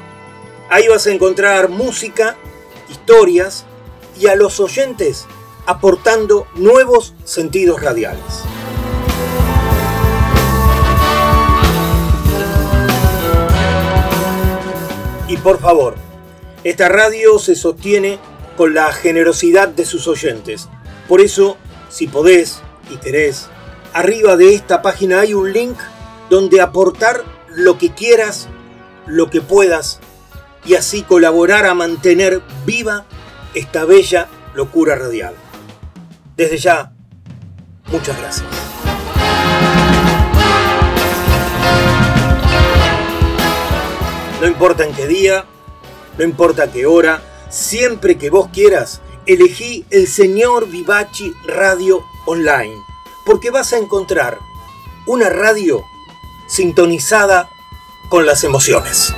Ahí 0.71 0.89
vas 0.89 1.07
a 1.07 1.13
encontrar 1.13 1.69
música, 1.69 2.39
historias 2.89 3.67
y 4.19 4.29
a 4.29 4.37
los 4.37 4.59
oyentes 4.59 5.27
aportando 5.67 6.47
nuevos 6.55 7.13
sentidos 7.25 7.83
radiales. 7.83 8.42
Y 15.33 15.39
por 15.39 15.59
favor, 15.61 15.95
esta 16.63 16.91
radio 16.91 17.39
se 17.39 17.57
sostiene 17.57 18.19
con 18.55 18.75
la 18.75 18.93
generosidad 18.93 19.67
de 19.67 19.87
sus 19.87 20.07
oyentes. 20.07 20.69
Por 21.09 21.23
eso, 21.23 21.57
si 21.89 22.07
podés 22.07 22.61
y 22.91 22.99
querés, 22.99 23.49
arriba 23.95 24.37
de 24.37 24.55
esta 24.55 24.83
página 24.83 25.21
hay 25.21 25.33
un 25.33 25.51
link 25.51 25.79
donde 26.29 26.61
aportar 26.61 27.25
lo 27.49 27.79
que 27.79 27.95
quieras, 27.95 28.49
lo 29.07 29.31
que 29.31 29.41
puedas, 29.41 30.01
y 30.67 30.75
así 30.75 31.01
colaborar 31.01 31.65
a 31.65 31.73
mantener 31.73 32.43
viva 32.67 33.07
esta 33.55 33.87
bella 33.87 34.29
locura 34.53 34.97
radial. 34.97 35.33
Desde 36.37 36.59
ya, 36.59 36.93
muchas 37.87 38.19
gracias. 38.19 38.82
No 44.43 44.49
importa 44.49 44.85
en 44.85 44.93
qué 44.93 45.07
día, 45.07 45.45
no 46.19 46.25
importa 46.25 46.73
qué 46.73 46.85
hora, 46.85 47.23
siempre 47.49 48.19
que 48.19 48.29
vos 48.29 48.49
quieras, 48.53 49.01
elegí 49.25 49.87
el 49.91 50.09
Señor 50.09 50.69
Vivachi 50.69 51.33
Radio 51.47 52.03
Online, 52.27 52.75
porque 53.25 53.53
vas 53.53 53.73
a 53.73 53.79
encontrar 53.79 54.41
una 55.07 55.29
radio 55.29 55.85
sintonizada 56.49 57.51
con 58.09 58.27
las 58.27 58.43
emociones. 58.43 59.15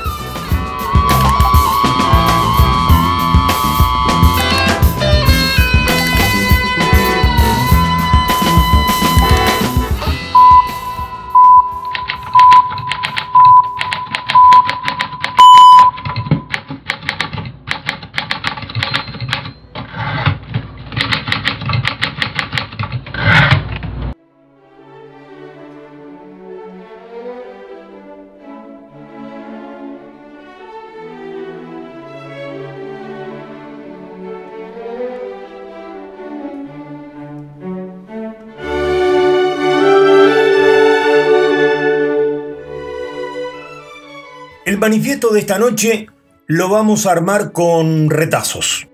Manifiesto 44.85 45.33
de 45.33 45.41
esta 45.41 45.59
noche 45.59 46.09
lo 46.47 46.69
vamos 46.69 47.07
a 47.07 47.13
armar 47.13 47.53
con 47.53 48.11
retazos. 48.11 48.87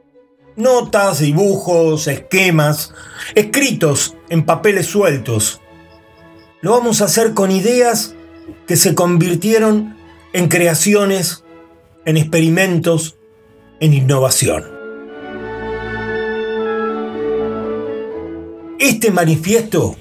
Notas, 0.55 1.19
dibujos, 1.19 2.07
esquemas, 2.07 2.95
escritos 3.35 4.15
en 4.29 4.47
papeles 4.47 4.87
sueltos. 4.87 5.61
Lo 6.61 6.71
vamos 6.71 7.03
a 7.03 7.07
hacer 7.07 7.35
con 7.35 7.51
ideas 7.51 8.15
que 8.69 8.77
se 8.77 8.95
convirtieron 8.95 9.97
en 10.33 10.47
creaciones, 10.47 11.43
en 12.05 12.19
experimentos, 12.19 13.17
en 13.81 13.93
innovación. 13.93 14.67
Este 18.79 19.11
manifiesto 19.11 19.97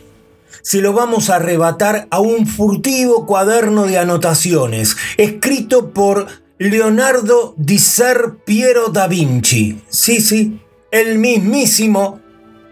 se 0.62 0.82
lo 0.82 0.93
vamos 0.93 1.30
a 1.30 1.36
arrebatar 1.36 2.07
a 2.12 2.20
un 2.20 2.47
furtivo 2.47 3.26
cuaderno 3.26 3.86
de 3.86 3.97
anotaciones, 3.97 4.95
escrito 5.18 5.91
por 5.91 6.28
Leonardo 6.57 7.53
di 7.57 7.80
Ser 7.80 8.36
Piero 8.45 8.89
da 8.89 9.07
Vinci. 9.07 9.82
Sí, 9.88 10.20
sí, 10.22 10.60
el 10.91 11.18
mismísimo 11.18 12.20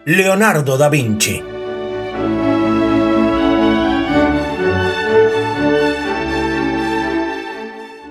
Leonardo 0.05 0.77
da 0.77 0.89
Vinci. 0.89 1.41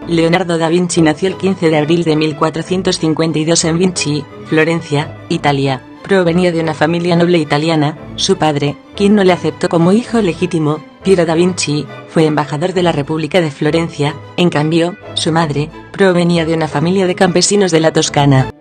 Leonardo 0.09 0.57
da 0.57 0.69
Vinci 0.69 1.03
nació 1.03 1.29
el 1.29 1.37
15 1.37 1.69
de 1.69 1.79
abril 1.79 2.05
de 2.05 2.15
1452 2.17 3.65
en 3.65 3.79
Vinci, 3.79 4.25
Florencia, 4.47 5.19
Italia. 5.29 5.83
Provenía 6.07 6.53
de 6.53 6.61
una 6.61 6.73
familia 6.73 7.17
noble 7.17 7.39
italiana, 7.39 7.99
su 8.15 8.37
padre, 8.37 8.77
quien 8.95 9.17
no 9.17 9.25
le 9.25 9.33
aceptó 9.33 9.69
como 9.69 9.91
hijo 9.91 10.23
legítimo, 10.23 10.79
Piero 11.03 11.27
da 11.27 11.35
Vinci, 11.35 11.85
fue 12.09 12.27
embajador 12.27 12.75
de 12.75 12.85
la 12.85 12.93
República 12.93 13.41
de 13.41 13.51
Florencia, 13.51 14.15
en 14.37 14.49
cambio, 14.49 14.97
su 15.15 15.33
madre, 15.33 15.69
provenía 15.91 16.45
de 16.45 16.55
una 16.55 16.69
familia 16.69 17.09
de 17.09 17.17
campesinos 17.17 17.73
de 17.73 17.81
la 17.81 17.93
Toscana. 17.93 18.53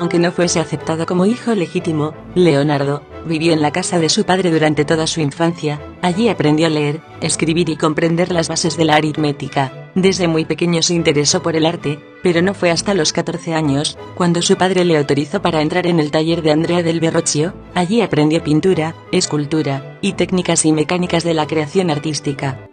Aunque 0.00 0.18
no 0.18 0.32
fuese 0.32 0.58
aceptado 0.58 1.06
como 1.06 1.26
hijo 1.26 1.54
legítimo, 1.54 2.12
Leonardo 2.34 3.02
vivió 3.24 3.52
en 3.52 3.62
la 3.62 3.70
casa 3.70 4.00
de 4.00 4.08
su 4.08 4.24
padre 4.24 4.50
durante 4.50 4.84
toda 4.84 5.06
su 5.06 5.20
infancia, 5.20 5.80
allí 6.02 6.28
aprendió 6.28 6.66
a 6.66 6.70
leer, 6.70 7.00
escribir 7.20 7.68
y 7.68 7.76
comprender 7.76 8.32
las 8.32 8.48
bases 8.48 8.76
de 8.76 8.84
la 8.84 8.96
aritmética. 8.96 9.85
Desde 9.96 10.28
muy 10.28 10.44
pequeño 10.44 10.82
se 10.82 10.92
interesó 10.92 11.42
por 11.42 11.56
el 11.56 11.64
arte, 11.64 11.98
pero 12.22 12.42
no 12.42 12.52
fue 12.52 12.70
hasta 12.70 12.92
los 12.92 13.14
14 13.14 13.54
años, 13.54 13.96
cuando 14.14 14.42
su 14.42 14.56
padre 14.56 14.84
le 14.84 14.98
autorizó 14.98 15.40
para 15.40 15.62
entrar 15.62 15.86
en 15.86 16.00
el 16.00 16.10
taller 16.10 16.42
de 16.42 16.52
Andrea 16.52 16.82
del 16.82 17.00
Verrocchio, 17.00 17.54
allí 17.74 18.02
aprendió 18.02 18.44
pintura, 18.44 18.94
escultura, 19.10 19.98
y 20.02 20.12
técnicas 20.12 20.66
y 20.66 20.72
mecánicas 20.72 21.24
de 21.24 21.32
la 21.32 21.46
creación 21.46 21.90
artística. 21.90 22.68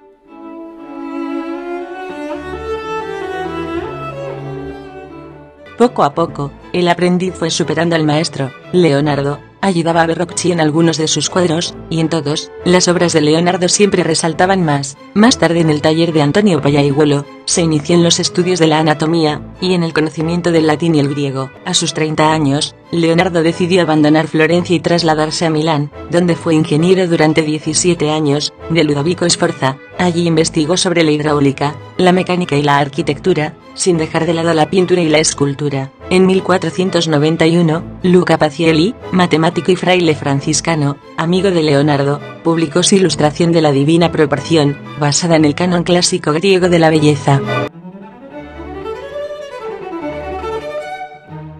Poco 5.77 6.03
a 6.03 6.13
poco, 6.13 6.51
el 6.73 6.89
aprendiz 6.89 7.35
fue 7.35 7.49
superando 7.51 7.95
al 7.95 8.03
maestro, 8.03 8.51
Leonardo, 8.73 9.39
ayudaba 9.63 10.01
a 10.01 10.05
Verrocchio 10.05 10.51
en 10.51 10.59
algunos 10.59 10.97
de 10.97 11.07
sus 11.07 11.29
cuadros, 11.29 11.73
y 11.89 12.01
en 12.01 12.09
todos, 12.09 12.51
las 12.65 12.89
obras 12.89 13.13
de 13.13 13.21
Leonardo 13.21 13.69
siempre 13.69 14.03
resaltaban 14.03 14.63
más. 14.63 14.97
Más 15.13 15.37
tarde 15.37 15.61
en 15.61 15.69
el 15.69 15.81
taller 15.81 16.11
de 16.11 16.21
Antonio 16.21 16.61
Pallaiguelo, 16.61 17.25
se 17.45 17.61
inició 17.61 17.95
en 17.95 18.03
los 18.03 18.19
estudios 18.19 18.59
de 18.59 18.67
la 18.67 18.79
anatomía, 18.79 19.41
y 19.61 19.73
en 19.73 19.83
el 19.83 19.93
conocimiento 19.93 20.51
del 20.51 20.67
latín 20.67 20.95
y 20.95 20.99
el 20.99 21.09
griego. 21.09 21.49
A 21.65 21.73
sus 21.73 21.93
30 21.93 22.33
años, 22.33 22.75
Leonardo 22.91 23.41
decidió 23.41 23.81
abandonar 23.81 24.27
Florencia 24.27 24.75
y 24.75 24.81
trasladarse 24.81 25.45
a 25.45 25.49
Milán, 25.49 25.91
donde 26.11 26.35
fue 26.35 26.55
ingeniero 26.55 27.07
durante 27.07 27.41
17 27.41 28.11
años, 28.11 28.53
de 28.69 28.83
Ludovico 28.83 29.27
Sforza. 29.29 29.77
Allí 29.97 30.27
investigó 30.27 30.75
sobre 30.75 31.03
la 31.03 31.11
hidráulica, 31.11 31.75
la 31.97 32.11
mecánica 32.11 32.57
y 32.57 32.63
la 32.63 32.79
arquitectura, 32.79 33.55
sin 33.73 33.97
dejar 33.97 34.25
de 34.25 34.33
lado 34.33 34.53
la 34.53 34.69
pintura 34.69 35.01
y 35.01 35.09
la 35.09 35.19
escultura. 35.19 35.91
En 36.09 36.25
1491, 36.25 37.99
Luca 38.03 38.37
Pacielli, 38.37 38.95
matemático 39.11 39.71
y 39.71 39.75
fraile 39.75 40.15
franciscano, 40.15 40.97
amigo 41.17 41.51
de 41.51 41.63
Leonardo, 41.63 42.19
publicó 42.43 42.83
su 42.83 42.95
ilustración 42.95 43.51
de 43.51 43.61
la 43.61 43.71
Divina 43.71 44.11
Proporción, 44.11 44.77
basada 44.99 45.35
en 45.35 45.45
el 45.45 45.55
canon 45.55 45.83
clásico 45.83 46.33
griego 46.33 46.69
de 46.69 46.79
la 46.79 46.89
belleza. 46.89 47.41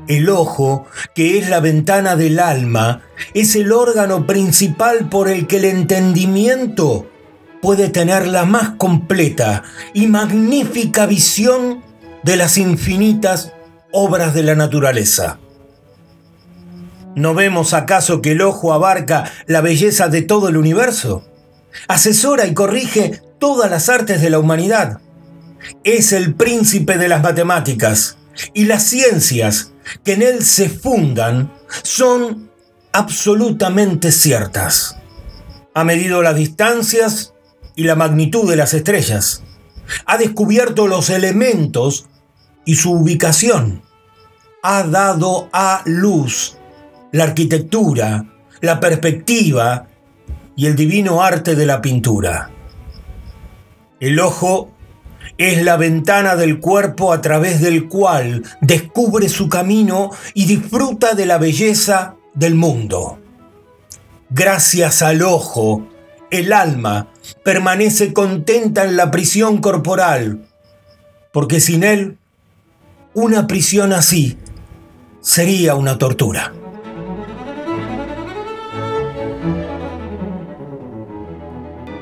El 0.08 0.30
ojo, 0.30 0.86
que 1.16 1.38
es 1.38 1.50
la 1.50 1.62
ventana 1.62 2.16
del 2.16 2.40
alma, 2.40 3.02
es 3.34 3.56
el 3.56 3.72
órgano 3.72 4.28
principal 4.28 5.08
por 5.10 5.30
el 5.30 5.48
que 5.48 5.58
el 5.58 5.66
entendimiento 5.66 7.08
puede 7.62 7.88
tener 7.88 8.28
la 8.28 8.44
más 8.44 8.72
completa 8.72 9.64
y 9.94 10.08
magnífica 10.08 11.06
visión 11.06 11.82
de 12.24 12.38
las 12.38 12.58
infinitas 12.58 13.54
obras 13.92 14.34
de 14.34 14.44
la 14.44 14.56
naturaleza. 14.56 15.40
¿No 17.16 17.36
vemos 17.36 17.74
acaso 17.74 18.22
que 18.22 18.32
el 18.32 18.42
ojo 18.42 18.74
abarca 18.74 19.32
la 19.46 19.62
belleza 19.62 20.08
de 20.08 20.24
todo 20.24 20.50
el 20.50 20.58
universo? 20.58 21.24
Asesora 21.88 22.48
y 22.48 22.54
corrige 22.54 23.22
todas 23.40 23.70
las 23.70 23.90
artes 23.90 24.22
de 24.22 24.30
la 24.30 24.40
humanidad. 24.40 25.00
Es 25.84 26.12
el 26.12 26.34
príncipe 26.34 26.98
de 26.98 27.08
las 27.08 27.22
matemáticas 27.22 28.18
y 28.54 28.66
las 28.66 28.84
ciencias 28.84 29.74
que 30.04 30.14
en 30.14 30.22
él 30.24 30.44
se 30.44 30.70
fundan 30.70 31.52
son 31.84 32.50
absolutamente 32.94 34.12
ciertas. 34.12 34.98
Ha 35.76 35.84
medido 35.84 36.22
las 36.22 36.36
distancias 36.36 37.34
y 37.76 37.84
la 37.84 37.96
magnitud 37.96 38.50
de 38.50 38.56
las 38.56 38.74
estrellas. 38.74 39.44
Ha 40.06 40.18
descubierto 40.18 40.88
los 40.88 41.10
elementos 41.10 42.08
y 42.66 42.76
su 42.76 42.92
ubicación. 42.92 43.82
Ha 44.62 44.84
dado 44.84 45.50
a 45.52 45.82
luz 45.86 46.58
la 47.12 47.26
arquitectura, 47.26 48.26
la 48.62 48.80
perspectiva 48.80 49.88
y 50.56 50.66
el 50.66 50.76
divino 50.76 51.22
arte 51.22 51.56
de 51.56 51.66
la 51.66 51.82
pintura. 51.82 52.50
El 54.00 54.20
ojo 54.20 54.72
es 55.38 55.64
la 55.64 55.78
ventana 55.78 56.36
del 56.36 56.60
cuerpo 56.60 57.14
a 57.14 57.22
través 57.22 57.62
del 57.62 57.88
cual 57.88 58.44
descubre 58.62 59.30
su 59.30 59.50
camino 59.50 60.12
y 60.34 60.46
disfruta 60.46 61.14
de 61.14 61.26
la 61.26 61.38
belleza 61.38 62.16
del 62.34 62.56
mundo. 62.56 63.20
Gracias 64.30 65.02
al 65.02 65.22
ojo, 65.22 65.88
el 66.32 66.54
alma 66.54 67.08
permanece 67.44 68.14
contenta 68.14 68.84
en 68.84 68.98
la 68.98 69.12
prisión 69.12 69.60
corporal, 69.60 70.48
porque 71.32 71.60
sin 71.60 71.84
él, 71.84 72.18
una 73.14 73.46
prisión 73.46 73.94
así 73.94 74.38
sería 75.22 75.76
una 75.76 75.98
tortura. 75.98 76.54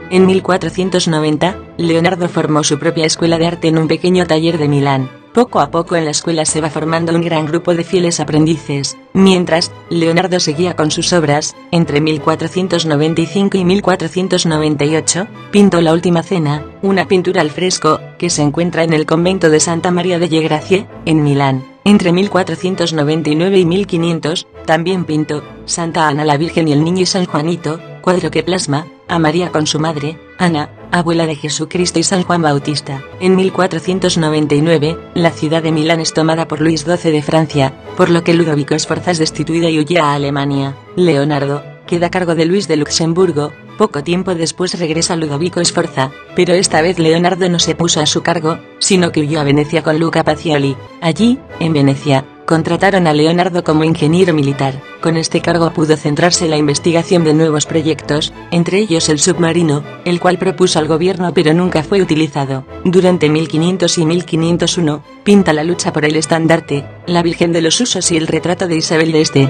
En 0.10 0.26
1490, 0.26 1.56
Leonardo 1.78 2.28
formó 2.28 2.64
su 2.64 2.80
propia 2.80 3.06
escuela 3.06 3.38
de 3.38 3.48
arte 3.48 3.68
en 3.70 3.78
un 3.78 3.88
pequeño 3.88 4.26
taller 4.26 4.58
de 4.58 4.68
Milán. 4.68 5.21
Poco 5.34 5.62
a 5.62 5.72
poco 5.72 5.96
en 5.96 6.04
la 6.04 6.12
escuela 6.12 6.44
se 6.44 6.60
va 6.60 6.70
formando 6.70 7.16
un 7.16 7.22
gran 7.22 7.46
grupo 7.46 7.74
de 7.74 7.86
fieles 7.86 8.20
aprendices, 8.20 8.98
mientras, 9.14 9.72
Leonardo 9.90 10.42
seguía 10.42 10.76
con 10.76 10.92
sus 10.92 11.14
obras, 11.14 11.56
entre 11.72 12.02
1495 12.02 13.58
y 13.58 13.64
1498, 13.64 15.28
pintó 15.52 15.80
La 15.80 15.94
Última 15.94 16.22
Cena, 16.22 16.66
una 16.82 17.08
pintura 17.08 17.40
al 17.40 17.50
fresco, 17.50 18.02
que 18.18 18.30
se 18.30 18.42
encuentra 18.42 18.84
en 18.84 18.92
el 18.92 19.06
convento 19.06 19.50
de 19.50 19.62
Santa 19.62 19.90
María 19.90 20.20
delle 20.20 20.42
Grazie, 20.42 20.86
en 21.06 21.24
Milán. 21.24 21.64
Entre 21.86 22.12
1499 22.12 23.58
y 23.58 23.66
1500, 23.66 24.48
también 24.66 25.06
pintó 25.06 25.44
Santa 25.64 26.10
Ana 26.10 26.26
la 26.26 26.36
Virgen 26.36 26.68
y 26.68 26.74
el 26.74 26.84
Niño 26.84 27.04
y 27.04 27.06
San 27.06 27.26
Juanito, 27.26 27.80
cuadro 28.02 28.32
que 28.32 28.44
plasma 28.44 28.86
a 29.08 29.18
María 29.18 29.50
con 29.50 29.66
su 29.66 29.80
madre, 29.80 30.20
Ana, 30.38 30.70
abuela 30.92 31.26
de 31.26 31.36
Jesucristo 31.36 32.00
y 32.00 32.04
San 32.04 32.24
Juan 32.24 32.42
Bautista. 32.42 33.02
En 33.20 33.36
1499, 33.36 34.98
la 35.14 35.32
ciudad 35.32 35.64
de 35.64 35.72
Milán 35.72 36.00
es 36.00 36.14
tomada 36.14 36.48
por 36.48 36.62
Luis 36.62 36.82
XII 36.82 37.12
de 37.12 37.22
Francia, 37.22 37.74
por 37.98 38.10
lo 38.10 38.24
que 38.24 38.34
Ludovico 38.34 38.78
Sforza 38.78 39.12
es 39.12 39.18
destituido 39.18 39.70
y 39.70 39.80
huye 39.80 40.00
a 40.00 40.14
Alemania. 40.14 40.76
Leonardo, 40.96 41.64
queda 41.88 42.08
a 42.08 42.12
cargo 42.12 42.36
de 42.36 42.46
Luis 42.46 42.68
de 42.68 42.78
Luxemburgo, 42.78 43.52
poco 43.78 44.04
tiempo 44.04 44.36
después 44.36 44.78
regresa 44.78 45.16
Ludovico 45.16 45.64
Sforza, 45.64 46.12
pero 46.36 46.54
esta 46.54 46.82
vez 46.82 47.00
Leonardo 47.00 47.50
no 47.50 47.60
se 47.60 47.76
puso 47.76 48.00
a 48.00 48.06
su 48.06 48.22
cargo, 48.22 48.60
sino 48.80 49.12
que 49.12 49.22
huyó 49.22 49.40
a 49.40 49.44
Venecia 49.44 49.82
con 49.82 50.00
Luca 50.00 50.24
Pacioli. 50.24 50.76
Allí, 51.02 51.40
en 51.60 51.74
Venecia, 51.74 52.26
contrataron 52.52 53.08
a 53.08 53.14
Leonardo 53.14 53.64
como 53.64 53.86
ingeniero 53.86 54.34
militar. 54.34 54.74
Con 55.00 55.16
este 55.16 55.40
cargo 55.40 55.72
pudo 55.72 55.96
centrarse 55.96 56.44
en 56.44 56.52
la 56.52 56.58
investigación 56.58 57.24
de 57.24 57.34
nuevos 57.34 57.66
proyectos, 57.66 58.34
entre 58.52 58.80
ellos 58.80 59.08
el 59.08 59.20
submarino, 59.20 59.86
el 60.04 60.20
cual 60.20 60.38
propuso 60.38 60.78
al 60.78 60.90
gobierno 60.90 61.34
pero 61.34 61.54
nunca 61.54 61.82
fue 61.82 62.02
utilizado. 62.02 62.66
Durante 62.84 63.30
1500 63.30 63.98
y 63.98 64.06
1501, 64.06 65.02
pinta 65.24 65.54
la 65.54 65.64
lucha 65.64 65.94
por 65.94 66.04
el 66.04 66.18
estandarte, 66.18 66.84
la 67.08 67.24
Virgen 67.24 67.54
de 67.54 67.62
los 67.62 67.80
Usos 67.80 68.12
y 68.12 68.18
el 68.18 68.28
retrato 68.28 68.68
de 68.68 68.76
Isabel 68.76 69.14
de 69.14 69.22
Este. 69.22 69.50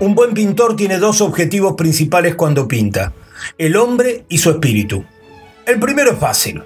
Un 0.00 0.16
buen 0.16 0.34
pintor 0.34 0.74
tiene 0.74 0.98
dos 0.98 1.20
objetivos 1.20 1.74
principales 1.76 2.34
cuando 2.34 2.66
pinta, 2.66 3.12
el 3.56 3.76
hombre 3.76 4.24
y 4.28 4.38
su 4.38 4.50
espíritu. 4.50 5.04
El 5.64 5.78
primero 5.78 6.10
es 6.10 6.18
fácil, 6.18 6.64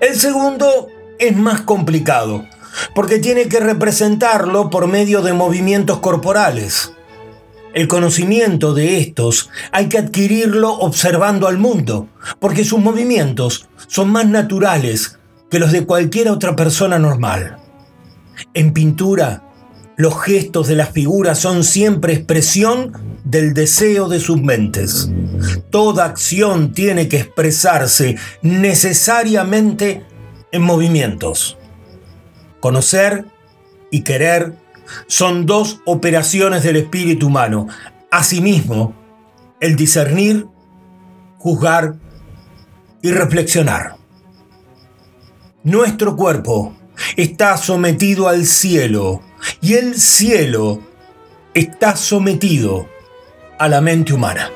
el 0.00 0.14
segundo 0.14 0.88
es 1.18 1.36
más 1.36 1.62
complicado, 1.62 2.44
porque 2.94 3.18
tiene 3.18 3.48
que 3.48 3.60
representarlo 3.60 4.70
por 4.70 4.86
medio 4.86 5.22
de 5.22 5.32
movimientos 5.32 6.00
corporales. 6.00 6.92
El 7.72 7.88
conocimiento 7.88 8.74
de 8.74 8.98
estos 8.98 9.50
hay 9.72 9.88
que 9.88 9.98
adquirirlo 9.98 10.72
observando 10.72 11.46
al 11.46 11.58
mundo, 11.58 12.08
porque 12.40 12.64
sus 12.64 12.78
movimientos 12.78 13.68
son 13.86 14.10
más 14.10 14.26
naturales 14.26 15.18
que 15.50 15.58
los 15.58 15.72
de 15.72 15.84
cualquier 15.84 16.28
otra 16.28 16.56
persona 16.56 16.98
normal. 16.98 17.58
En 18.54 18.72
pintura, 18.72 19.45
los 19.96 20.20
gestos 20.22 20.68
de 20.68 20.76
las 20.76 20.90
figuras 20.90 21.38
son 21.38 21.64
siempre 21.64 22.12
expresión 22.12 22.92
del 23.24 23.54
deseo 23.54 24.08
de 24.08 24.20
sus 24.20 24.40
mentes. 24.40 25.10
Toda 25.70 26.04
acción 26.04 26.72
tiene 26.72 27.08
que 27.08 27.20
expresarse 27.20 28.16
necesariamente 28.42 30.04
en 30.52 30.62
movimientos. 30.62 31.56
Conocer 32.60 33.24
y 33.90 34.02
querer 34.02 34.54
son 35.06 35.46
dos 35.46 35.80
operaciones 35.86 36.62
del 36.62 36.76
espíritu 36.76 37.28
humano. 37.28 37.66
Asimismo, 38.10 38.94
el 39.60 39.76
discernir, 39.76 40.46
juzgar 41.38 41.96
y 43.02 43.10
reflexionar. 43.10 43.96
Nuestro 45.64 46.16
cuerpo 46.16 46.76
está 47.16 47.56
sometido 47.56 48.28
al 48.28 48.46
cielo 48.46 49.22
y 49.60 49.74
el 49.74 49.94
cielo 49.96 50.80
está 51.54 51.96
sometido 51.96 52.88
a 53.58 53.68
la 53.68 53.80
mente 53.80 54.12
humana. 54.12 54.50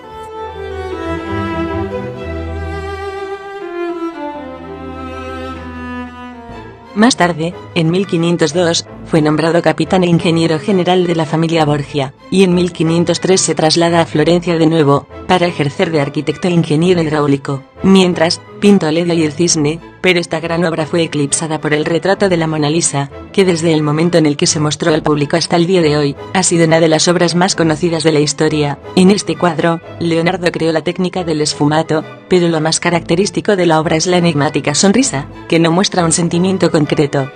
Más 6.94 7.16
tarde, 7.16 7.54
en 7.74 7.90
1502, 7.90 8.86
fue 9.10 9.22
nombrado 9.22 9.60
capitán 9.60 10.04
e 10.04 10.06
ingeniero 10.06 10.60
general 10.60 11.04
de 11.04 11.16
la 11.16 11.26
familia 11.26 11.64
Borgia, 11.64 12.14
y 12.30 12.44
en 12.44 12.54
1503 12.54 13.40
se 13.40 13.54
traslada 13.56 14.00
a 14.00 14.06
Florencia 14.06 14.56
de 14.56 14.68
nuevo, 14.68 15.08
para 15.26 15.48
ejercer 15.48 15.90
de 15.90 16.00
arquitecto 16.00 16.46
e 16.46 16.52
ingeniero 16.52 17.02
hidráulico, 17.02 17.64
mientras, 17.82 18.40
pintó 18.60 18.88
Leda 18.88 19.14
y 19.14 19.24
el 19.24 19.32
cisne, 19.32 19.80
pero 20.00 20.20
esta 20.20 20.38
gran 20.38 20.64
obra 20.64 20.86
fue 20.86 21.02
eclipsada 21.02 21.60
por 21.60 21.74
el 21.74 21.86
retrato 21.86 22.28
de 22.28 22.36
la 22.36 22.46
Mona 22.46 22.70
Lisa, 22.70 23.10
que 23.32 23.44
desde 23.44 23.74
el 23.74 23.82
momento 23.82 24.16
en 24.16 24.26
el 24.26 24.36
que 24.36 24.46
se 24.46 24.60
mostró 24.60 24.94
al 24.94 25.02
público 25.02 25.36
hasta 25.36 25.56
el 25.56 25.66
día 25.66 25.82
de 25.82 25.96
hoy, 25.96 26.16
ha 26.32 26.44
sido 26.44 26.66
una 26.66 26.78
de 26.78 26.88
las 26.88 27.08
obras 27.08 27.34
más 27.34 27.56
conocidas 27.56 28.04
de 28.04 28.12
la 28.12 28.20
historia. 28.20 28.78
En 28.94 29.10
este 29.10 29.34
cuadro, 29.34 29.80
Leonardo 29.98 30.52
creó 30.52 30.70
la 30.70 30.82
técnica 30.82 31.24
del 31.24 31.40
esfumato, 31.40 32.04
pero 32.28 32.46
lo 32.46 32.60
más 32.60 32.78
característico 32.78 33.56
de 33.56 33.66
la 33.66 33.80
obra 33.80 33.96
es 33.96 34.06
la 34.06 34.18
enigmática 34.18 34.76
sonrisa, 34.76 35.26
que 35.48 35.58
no 35.58 35.72
muestra 35.72 36.04
un 36.04 36.12
sentimiento 36.12 36.70
concreto. 36.70 37.28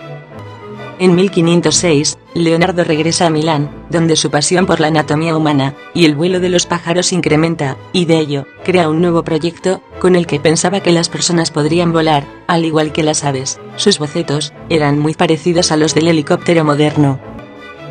En 1.00 1.16
1506, 1.16 2.18
Leonardo 2.34 2.84
regresa 2.84 3.26
a 3.26 3.30
Milán, 3.30 3.68
donde 3.90 4.14
su 4.14 4.30
pasión 4.30 4.64
por 4.64 4.78
la 4.78 4.88
anatomía 4.88 5.36
humana 5.36 5.74
y 5.92 6.04
el 6.04 6.14
vuelo 6.14 6.38
de 6.38 6.48
los 6.48 6.66
pájaros 6.66 7.12
incrementa, 7.12 7.76
y 7.92 8.04
de 8.04 8.18
ello, 8.18 8.46
crea 8.64 8.88
un 8.88 9.00
nuevo 9.00 9.24
proyecto, 9.24 9.82
con 9.98 10.14
el 10.14 10.26
que 10.28 10.38
pensaba 10.38 10.80
que 10.80 10.92
las 10.92 11.08
personas 11.08 11.50
podrían 11.50 11.92
volar, 11.92 12.24
al 12.46 12.64
igual 12.64 12.92
que 12.92 13.02
las 13.02 13.24
aves. 13.24 13.58
Sus 13.76 13.98
bocetos 13.98 14.52
eran 14.68 15.00
muy 15.00 15.14
parecidos 15.14 15.72
a 15.72 15.76
los 15.76 15.94
del 15.94 16.06
helicóptero 16.06 16.64
moderno. 16.64 17.18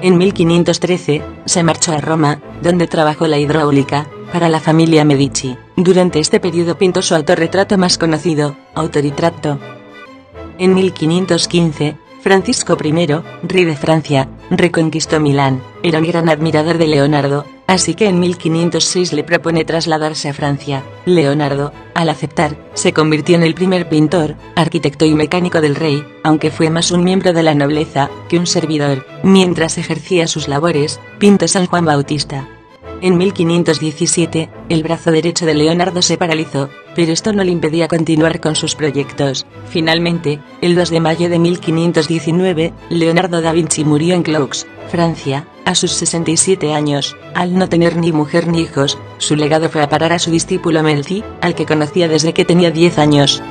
En 0.01 0.17
1513, 0.17 1.21
se 1.45 1.63
marchó 1.63 1.91
a 1.91 1.99
Roma, 1.99 2.39
donde 2.61 2.87
trabajó 2.87 3.27
la 3.27 3.37
hidráulica, 3.37 4.07
para 4.31 4.49
la 4.49 4.59
familia 4.59 5.05
Medici. 5.05 5.57
Durante 5.75 6.19
este 6.19 6.39
periodo 6.39 6.77
pintó 6.77 7.01
su 7.01 7.15
autorretrato 7.15 7.77
más 7.77 7.97
conocido, 7.97 8.55
Autoritratto. 8.73 9.59
En 10.57 10.73
1515, 10.73 11.97
Francisco 12.23 12.77
I, 12.81 13.05
rey 13.43 13.65
de 13.65 13.75
Francia, 13.75 14.29
reconquistó 14.49 15.19
Milán. 15.19 15.61
Era 15.83 15.99
un 15.99 16.07
gran 16.07 16.29
admirador 16.29 16.77
de 16.77 16.87
Leonardo, 16.87 17.45
así 17.67 17.95
que 17.95 18.07
en 18.07 18.21
1506 18.21 19.11
le 19.11 19.25
propone 19.25 19.65
trasladarse 19.65 20.29
a 20.29 20.33
Francia. 20.33 20.83
Leonardo, 21.05 21.73
al 21.93 22.07
aceptar, 22.07 22.55
se 22.75 22.93
convirtió 22.93 23.35
en 23.35 23.43
el 23.43 23.53
primer 23.53 23.89
pintor, 23.89 24.35
arquitecto 24.55 25.03
y 25.03 25.13
mecánico 25.15 25.59
del 25.59 25.75
rey, 25.75 26.01
aunque 26.23 26.49
fue 26.49 26.69
más 26.69 26.91
un 26.91 27.03
miembro 27.03 27.33
de 27.33 27.43
la 27.43 27.55
nobleza 27.55 28.09
que 28.29 28.39
un 28.39 28.47
servidor. 28.47 29.05
Mientras 29.23 29.77
ejercía 29.77 30.27
sus 30.27 30.47
labores, 30.47 31.01
pintó 31.19 31.49
San 31.49 31.65
Juan 31.65 31.83
Bautista. 31.83 32.47
En 33.03 33.17
1517, 33.17 34.49
el 34.69 34.81
brazo 34.81 35.11
derecho 35.11 35.45
de 35.45 35.53
Leonardo 35.53 36.01
se 36.01 36.17
paralizó, 36.17 36.69
pero 36.95 37.11
esto 37.11 37.33
no 37.33 37.43
le 37.43 37.51
impedía 37.51 37.89
continuar 37.89 38.39
con 38.39 38.55
sus 38.55 38.75
proyectos. 38.75 39.45
Finalmente, 39.67 40.39
el 40.61 40.73
2 40.73 40.89
de 40.89 41.01
mayo 41.01 41.29
de 41.29 41.37
1519, 41.37 42.73
Leonardo 42.89 43.41
da 43.41 43.51
Vinci 43.51 43.83
murió 43.83 44.15
en 44.15 44.23
Claux, 44.23 44.65
Francia, 44.89 45.45
a 45.65 45.75
sus 45.75 45.91
67 45.91 46.73
años. 46.73 47.17
Al 47.35 47.57
no 47.57 47.67
tener 47.67 47.97
ni 47.97 48.13
mujer 48.13 48.47
ni 48.47 48.61
hijos, 48.61 48.97
su 49.17 49.35
legado 49.35 49.67
fue 49.67 49.83
a 49.83 49.89
parar 49.89 50.13
a 50.13 50.19
su 50.19 50.31
discípulo 50.31 50.81
Melzi, 50.81 51.25
al 51.41 51.55
que 51.55 51.65
conocía 51.65 52.07
desde 52.07 52.33
que 52.33 52.45
tenía 52.45 52.71
10 52.71 52.99
años. 52.99 53.43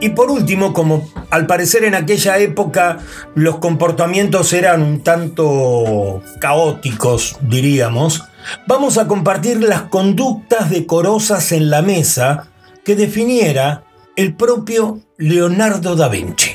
Y 0.00 0.10
por 0.10 0.30
último, 0.30 0.74
como 0.74 1.08
al 1.30 1.46
parecer 1.46 1.84
en 1.84 1.94
aquella 1.94 2.38
época 2.38 2.98
los 3.34 3.58
comportamientos 3.58 4.52
eran 4.52 4.82
un 4.82 5.00
tanto 5.02 6.22
caóticos, 6.38 7.38
diríamos, 7.40 8.22
vamos 8.66 8.98
a 8.98 9.06
compartir 9.06 9.62
las 9.62 9.82
conductas 9.82 10.70
decorosas 10.70 11.52
en 11.52 11.70
la 11.70 11.80
mesa 11.80 12.48
que 12.84 12.94
definiera 12.94 13.84
el 14.16 14.34
propio 14.34 15.00
Leonardo 15.16 15.96
da 15.96 16.08
Vinci. 16.08 16.50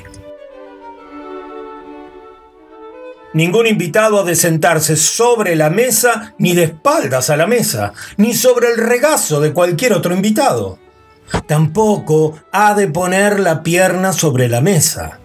Ningún 3.34 3.66
invitado 3.66 4.20
ha 4.20 4.24
de 4.24 4.36
sentarse 4.36 4.96
sobre 4.98 5.56
la 5.56 5.70
mesa 5.70 6.36
ni 6.38 6.54
de 6.54 6.64
espaldas 6.64 7.30
a 7.30 7.38
la 7.38 7.48
mesa, 7.48 7.94
ni 8.18 8.34
sobre 8.34 8.70
el 8.70 8.78
regazo 8.78 9.40
de 9.40 9.54
cualquier 9.54 9.94
otro 9.94 10.14
invitado. 10.14 10.80
Tampoco 11.48 12.40
ha 12.52 12.74
de 12.74 12.88
poner 12.88 13.40
la 13.40 13.64
pierna 13.64 14.14
sobre 14.14 14.48
la 14.48 14.62
mesa. 14.62 15.20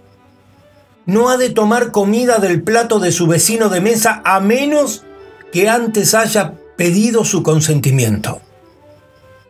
No 1.04 1.28
ha 1.28 1.36
de 1.36 1.50
tomar 1.50 1.92
comida 1.92 2.38
del 2.38 2.62
plato 2.62 2.98
de 2.98 3.12
su 3.12 3.26
vecino 3.26 3.68
de 3.68 3.80
mesa 3.80 4.22
a 4.24 4.40
menos 4.40 5.04
que 5.52 5.68
antes 5.68 6.14
haya 6.14 6.54
pedido 6.76 7.24
su 7.24 7.42
consentimiento. 7.42 8.40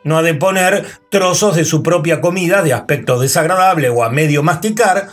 No 0.05 0.19
ha 0.19 0.23
de 0.23 0.35
poner 0.35 0.87
trozos 1.11 1.57
de 1.57 1.65
su 1.65 1.83
propia 1.83 2.21
comida 2.21 2.63
de 2.63 2.73
aspecto 2.73 3.19
desagradable 3.19 3.89
o 3.89 4.05
a 4.05 4.11
medio 4.11 4.43
masticar 4.43 5.09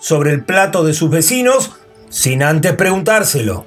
sobre 0.00 0.30
el 0.30 0.44
plato 0.44 0.84
de 0.84 0.94
sus 0.94 1.10
vecinos 1.10 1.72
sin 2.08 2.42
antes 2.42 2.72
preguntárselo. 2.72 3.66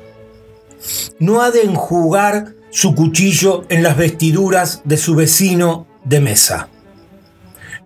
No 1.20 1.42
ha 1.42 1.52
de 1.52 1.62
enjugar 1.62 2.56
su 2.72 2.96
cuchillo 2.96 3.64
en 3.70 3.84
las 3.84 3.98
vestiduras 3.98 4.82
de 4.84 4.98
su 4.98 5.14
vecino 5.14 5.86
de 6.04 6.20
mesa. 6.20 6.70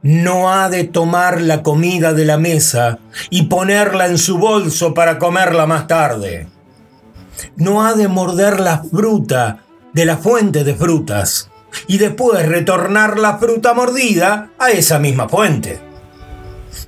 No 0.05 0.53
ha 0.53 0.69
de 0.69 0.83
tomar 0.83 1.41
la 1.41 1.63
comida 1.63 2.13
de 2.13 2.25
la 2.25 2.37
mesa 2.37 2.99
y 3.31 3.47
ponerla 3.47 4.05
en 4.05 4.19
su 4.19 4.37
bolso 4.37 4.93
para 4.93 5.17
comerla 5.17 5.65
más 5.65 5.87
tarde. 5.87 6.47
No 7.55 7.83
ha 7.83 7.95
de 7.95 8.07
morder 8.07 8.59
la 8.59 8.83
fruta 8.83 9.63
de 9.93 10.05
la 10.05 10.17
fuente 10.17 10.63
de 10.63 10.75
frutas 10.75 11.49
y 11.87 11.97
después 11.97 12.47
retornar 12.47 13.17
la 13.17 13.39
fruta 13.39 13.73
mordida 13.73 14.51
a 14.59 14.69
esa 14.69 14.99
misma 14.99 15.27
fuente. 15.27 15.79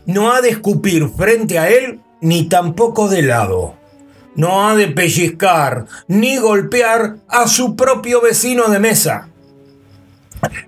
No 0.05 0.31
ha 0.31 0.41
de 0.41 0.49
escupir 0.49 1.09
frente 1.09 1.57
a 1.57 1.69
él 1.69 2.01
ni 2.21 2.47
tampoco 2.47 3.09
de 3.09 3.23
lado. 3.23 3.73
No 4.35 4.69
ha 4.69 4.75
de 4.75 4.89
pellizcar 4.89 5.87
ni 6.07 6.37
golpear 6.37 7.15
a 7.27 7.47
su 7.47 7.75
propio 7.75 8.21
vecino 8.21 8.67
de 8.67 8.77
mesa. 8.77 9.29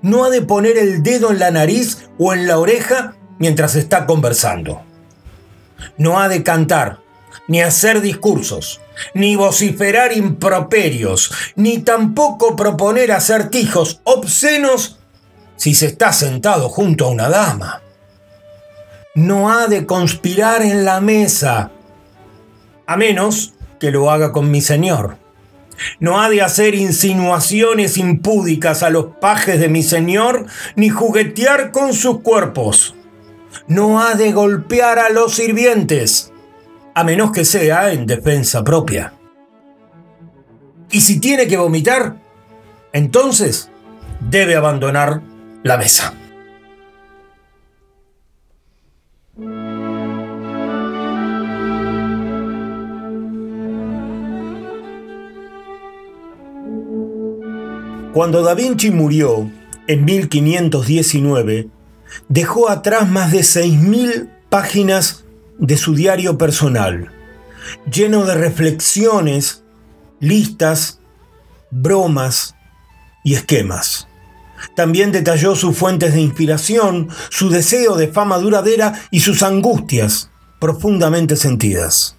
No 0.02 0.26
ha 0.26 0.30
de 0.30 0.42
poner 0.42 0.78
el 0.78 1.04
dedo 1.04 1.32
en 1.32 1.40
la 1.40 1.52
nariz 1.52 2.10
o 2.18 2.34
en 2.34 2.48
la 2.48 2.58
oreja 2.58 3.16
mientras 3.38 3.76
está 3.76 4.06
conversando. 4.06 4.82
No 5.98 6.20
ha 6.20 6.28
de 6.28 6.44
cantar, 6.44 7.00
ni 7.48 7.62
hacer 7.62 8.02
discursos, 8.02 8.82
ni 9.14 9.36
vociferar 9.36 10.16
improperios, 10.16 11.32
ni 11.56 11.80
tampoco 11.80 12.56
proponer 12.56 13.12
acertijos 13.12 14.02
obscenos 14.04 15.00
si 15.56 15.74
se 15.74 15.88
está 15.88 16.14
sentado 16.14 16.70
junto 16.70 17.06
a 17.06 17.10
una 17.10 17.30
dama 17.30 17.82
no 19.20 19.52
ha 19.52 19.68
de 19.68 19.86
conspirar 19.86 20.62
en 20.62 20.86
la 20.86 21.02
mesa, 21.02 21.72
a 22.86 22.98
menos 22.98 23.54
que 23.80 23.92
lo 23.92 24.12
haga 24.12 24.32
con 24.32 24.50
mi 24.50 24.62
señor. 24.62 25.18
No 26.00 26.22
ha 26.22 26.30
de 26.30 26.42
hacer 26.42 26.76
insinuaciones 26.76 27.98
impúdicas 27.98 28.84
a 28.84 28.90
los 28.90 29.06
pajes 29.20 29.60
de 29.60 29.70
mi 29.70 29.84
señor, 29.84 30.46
ni 30.76 30.90
juguetear 30.90 31.72
con 31.72 31.94
sus 31.94 32.22
cuerpos. 32.22 32.96
No 33.68 34.02
ha 34.02 34.16
de 34.16 34.32
golpear 34.32 35.00
a 35.00 35.10
los 35.10 35.36
sirvientes, 35.36 36.32
a 36.94 37.04
menos 37.04 37.32
que 37.32 37.46
sea 37.46 37.92
en 37.92 38.06
defensa 38.06 38.64
propia. 38.64 39.14
Y 40.92 41.02
si 41.02 41.20
tiene 41.20 41.48
que 41.48 41.58
vomitar, 41.58 42.16
entonces 42.94 43.70
debe 44.20 44.56
abandonar 44.56 45.22
la 45.64 45.78
mesa. 45.78 46.14
Cuando 58.14 58.42
Da 58.42 58.56
Vinci 58.56 58.90
murió 58.90 59.52
en 59.86 60.04
1519, 60.04 61.68
dejó 62.28 62.70
atrás 62.70 63.08
más 63.08 63.32
de 63.32 63.42
6.000 63.42 64.30
páginas 64.50 65.26
de 65.60 65.78
su 65.78 65.94
diario 65.94 66.36
personal, 66.36 67.12
lleno 67.92 68.26
de 68.26 68.34
reflexiones, 68.34 69.64
listas, 70.20 71.00
bromas 71.70 72.56
y 73.24 73.36
esquemas. 73.36 74.08
También 74.76 75.12
detalló 75.12 75.56
sus 75.56 75.78
fuentes 75.78 76.16
de 76.16 76.22
inspiración, 76.22 77.10
su 77.30 77.50
deseo 77.50 77.96
de 77.96 78.08
fama 78.08 78.40
duradera 78.40 79.00
y 79.12 79.20
sus 79.20 79.44
angustias 79.44 80.32
profundamente 80.60 81.36
sentidas. 81.36 82.16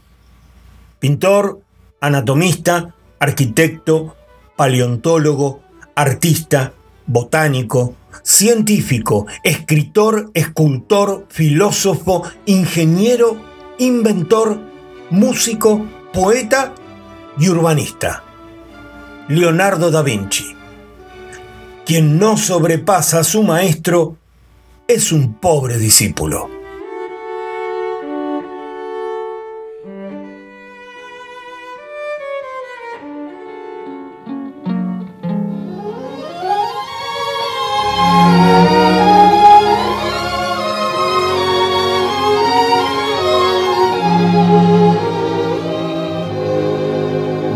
Pintor, 1.01 1.61
anatomista, 2.01 2.95
arquitecto, 3.19 4.15
paleontólogo, 4.57 5.63
artista, 5.95 6.73
botánico, 7.07 7.95
científico, 8.23 9.27
escritor, 9.43 10.31
escultor, 10.35 11.27
filósofo, 11.29 12.23
ingeniero, 12.47 13.37
inventor, 13.79 14.61
músico, 15.11 15.87
poeta 16.13 16.75
y 17.39 17.49
urbanista. 17.49 18.23
Leonardo 19.29 19.91
da 19.91 20.03
Vinci. 20.03 20.57
Quien 21.87 22.19
no 22.19 22.37
sobrepasa 22.37 23.21
a 23.21 23.25
su 23.25 23.43
maestro 23.43 24.17
es 24.87 25.13
un 25.13 25.35
pobre 25.35 25.79
discípulo. 25.79 26.60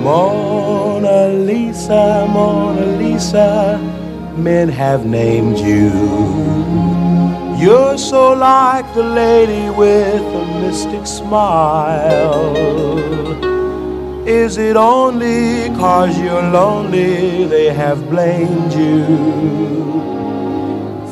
Mona 0.04 1.28
Lisa, 1.28 2.26
Mona 2.30 2.84
Lisa, 2.98 3.78
men 4.36 4.68
have 4.68 5.06
named 5.06 5.58
you. 5.58 5.90
You're 7.58 7.96
so 7.96 8.34
like 8.34 8.86
the 8.94 9.02
lady 9.02 9.70
with 9.70 10.22
a 10.22 10.44
mystic 10.60 11.06
smile. 11.06 12.54
Is 14.26 14.58
it 14.58 14.76
only 14.76 15.68
cause 15.76 16.18
you're 16.18 16.42
lonely 16.42 17.44
they 17.44 17.72
have 17.72 18.10
blamed 18.10 18.72
you 18.72 20.23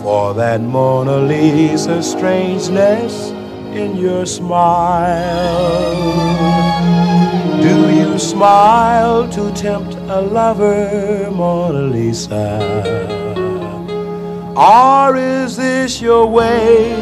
for 0.03 0.35
that 0.35 0.61
Mona 0.61 1.19
Lisa 1.19 2.03
strangeness 2.03 3.31
in 3.73 3.97
your 3.97 4.27
smile? 4.27 5.23
Do 7.63 7.95
you 7.95 8.19
smile 8.19 9.29
to 9.29 9.53
tempt 9.53 9.95
a 9.95 10.21
lover, 10.21 11.31
Mona 11.31 11.83
Lisa? 11.83 12.59
Or 14.57 15.17
is 15.17 15.57
this 15.57 16.01
your 16.03 16.27
way 16.27 16.97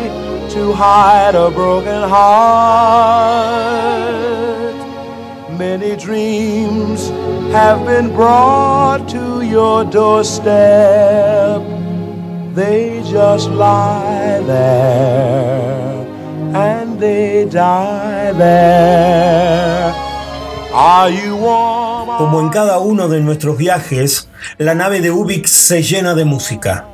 to 0.50 0.72
hide 0.74 1.34
a 1.34 1.50
broken 1.50 2.02
heart? 2.06 3.70
Many 5.58 5.96
dreams 5.96 7.08
have 7.50 7.86
been 7.86 8.12
brought 8.12 9.08
to 9.08 9.40
your 9.42 9.84
doorstep. 9.84 11.79
They 12.54 13.00
just 13.04 13.48
lie 13.50 14.42
there 14.44 16.06
and 16.52 16.98
they 16.98 17.44
die 17.44 18.32
there. 18.32 19.94
Are? 20.74 21.10
Como 22.18 22.40
en 22.40 22.48
cada 22.48 22.78
uno 22.78 23.08
de 23.08 23.20
nuestros 23.20 23.56
viajes, 23.56 24.28
la 24.58 24.74
nave 24.74 25.00
de 25.00 25.10
Ubik 25.12 25.46
se 25.46 25.82
llena 25.82 26.14
de 26.14 26.24
música. 26.24 26.86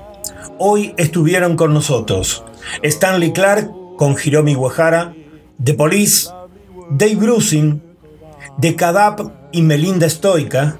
Hoy 0.59 0.94
estuvieron 0.98 1.57
con 1.57 1.72
nosotros 1.72 2.44
Stanley 2.82 3.32
Clark 3.32 3.70
con 3.96 4.14
Hiromi 4.22 4.57
Uehara, 4.57 5.14
The 5.62 5.74
Police, 5.74 6.28
Dave 6.90 7.16
Brusin, 7.16 7.82
The 8.61 8.76
Kadap 8.76 9.20
y 9.52 9.62
Melinda 9.62 10.09
Stoica, 10.09 10.78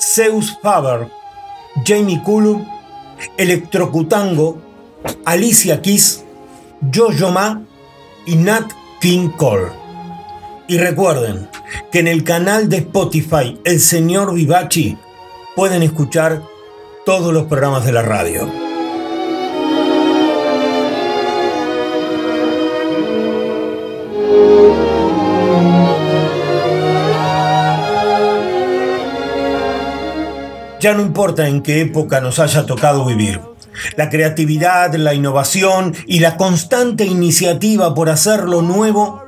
Zeus 0.00 0.56
Faber, 0.62 1.08
Jamie 1.84 2.22
Cullum, 2.24 2.71
Electrocutango, 3.36 4.60
Alicia 5.24 5.82
Keys, 5.82 6.24
Jojo 6.92 7.30
Ma 7.30 7.62
y 8.26 8.36
Nat 8.36 8.70
King 9.00 9.28
Cole. 9.30 9.70
Y 10.68 10.78
recuerden 10.78 11.48
que 11.90 11.98
en 11.98 12.08
el 12.08 12.24
canal 12.24 12.68
de 12.68 12.78
Spotify 12.78 13.60
El 13.64 13.80
Señor 13.80 14.34
Vivachi 14.34 14.96
pueden 15.54 15.82
escuchar 15.82 16.42
todos 17.04 17.32
los 17.32 17.44
programas 17.44 17.84
de 17.84 17.92
la 17.92 18.02
radio. 18.02 18.71
Ya 30.82 30.94
no 30.94 31.02
importa 31.02 31.46
en 31.46 31.62
qué 31.62 31.80
época 31.80 32.20
nos 32.20 32.40
haya 32.40 32.66
tocado 32.66 33.04
vivir. 33.04 33.40
La 33.96 34.10
creatividad, 34.10 34.92
la 34.96 35.14
innovación 35.14 35.94
y 36.08 36.18
la 36.18 36.36
constante 36.36 37.04
iniciativa 37.04 37.94
por 37.94 38.10
hacer 38.10 38.48
lo 38.48 38.62
nuevo 38.62 39.22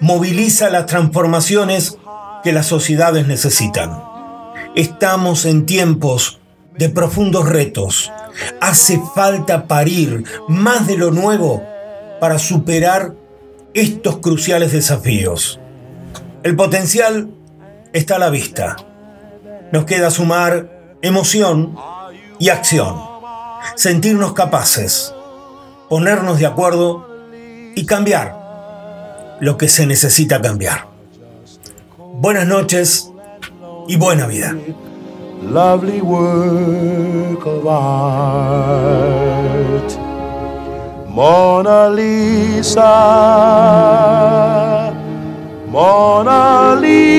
moviliza 0.00 0.68
las 0.68 0.84
transformaciones 0.84 1.96
que 2.44 2.52
las 2.52 2.66
sociedades 2.66 3.26
necesitan. 3.26 4.02
Estamos 4.74 5.46
en 5.46 5.64
tiempos 5.64 6.40
de 6.76 6.90
profundos 6.90 7.48
retos. 7.48 8.12
Hace 8.60 9.00
falta 9.14 9.66
parir 9.66 10.24
más 10.46 10.86
de 10.86 10.98
lo 10.98 11.10
nuevo 11.10 11.62
para 12.20 12.38
superar 12.38 13.14
estos 13.72 14.18
cruciales 14.18 14.72
desafíos. 14.72 15.58
El 16.42 16.54
potencial 16.54 17.30
está 17.94 18.16
a 18.16 18.18
la 18.18 18.28
vista. 18.28 18.76
Nos 19.72 19.86
queda 19.86 20.10
sumar 20.10 20.77
emoción 21.02 21.76
y 22.38 22.48
acción. 22.48 22.96
Sentirnos 23.74 24.32
capaces, 24.32 25.14
ponernos 25.88 26.38
de 26.38 26.46
acuerdo 26.46 27.08
y 27.74 27.86
cambiar 27.86 29.36
lo 29.40 29.56
que 29.56 29.68
se 29.68 29.86
necesita 29.86 30.40
cambiar. 30.40 30.86
Buenas 31.96 32.46
noches 32.46 33.10
y 33.86 33.96
buena 33.96 34.26
vida. 34.26 34.56
lovely. 35.42 36.00
Mona 41.18 41.90
Lisa, 41.90 42.94
Mona 45.66 46.78
Lisa. 46.80 47.18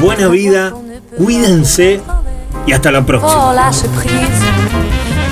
Buena 0.00 0.28
vida, 0.28 0.72
cuídense 1.18 2.00
y 2.66 2.72
hasta 2.72 2.90
la 2.90 3.04
próxima. 3.04 3.52
Lâche 3.52 3.86
prise. 3.96 4.44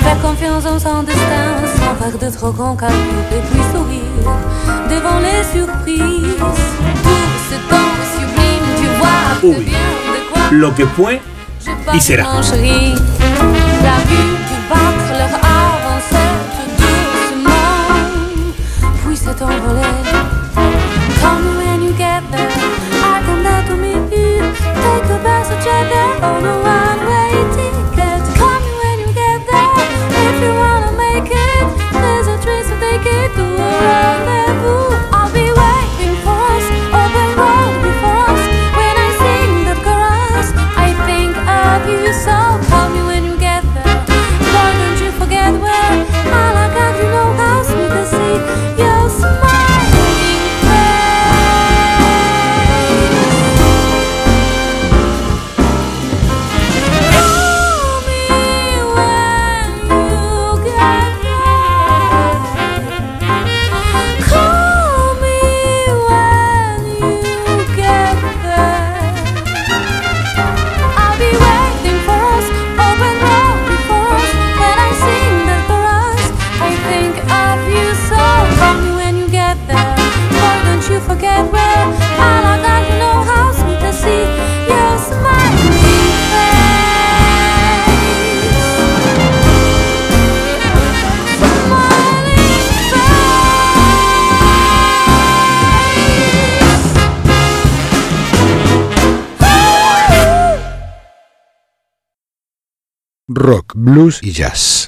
Faire 0.03 0.21
confiance 0.21 0.65
en 0.65 0.79
son 0.79 1.03
destin, 1.03 1.57
sans 1.75 1.95
faire 1.95 2.17
de 2.17 2.35
trop 2.35 2.51
grands 2.51 2.75
calculs 2.75 2.97
et 3.31 3.41
puis 3.49 3.61
sourire 3.73 3.99
devant 4.89 5.19
les 5.19 5.43
surprises. 5.51 6.35
Tout 7.03 7.31
ce 7.49 7.55
temps 7.69 7.97
sublime, 8.13 8.67
tu 8.79 8.87
vois 8.99 9.41
que 9.41 9.47
Uy. 9.47 9.65
bien 9.65 9.79
de 9.79 10.31
quoi 10.31 10.41
Lo 10.51 10.71
que 10.75 10.85
fue 10.85 11.19
y 11.93 12.01
será. 12.01 12.41
chérie. 12.41 12.95
La 13.83 13.97
vue 14.07 14.39
blues 103.79 104.19
y 104.21 104.31
jazz. 104.31 104.69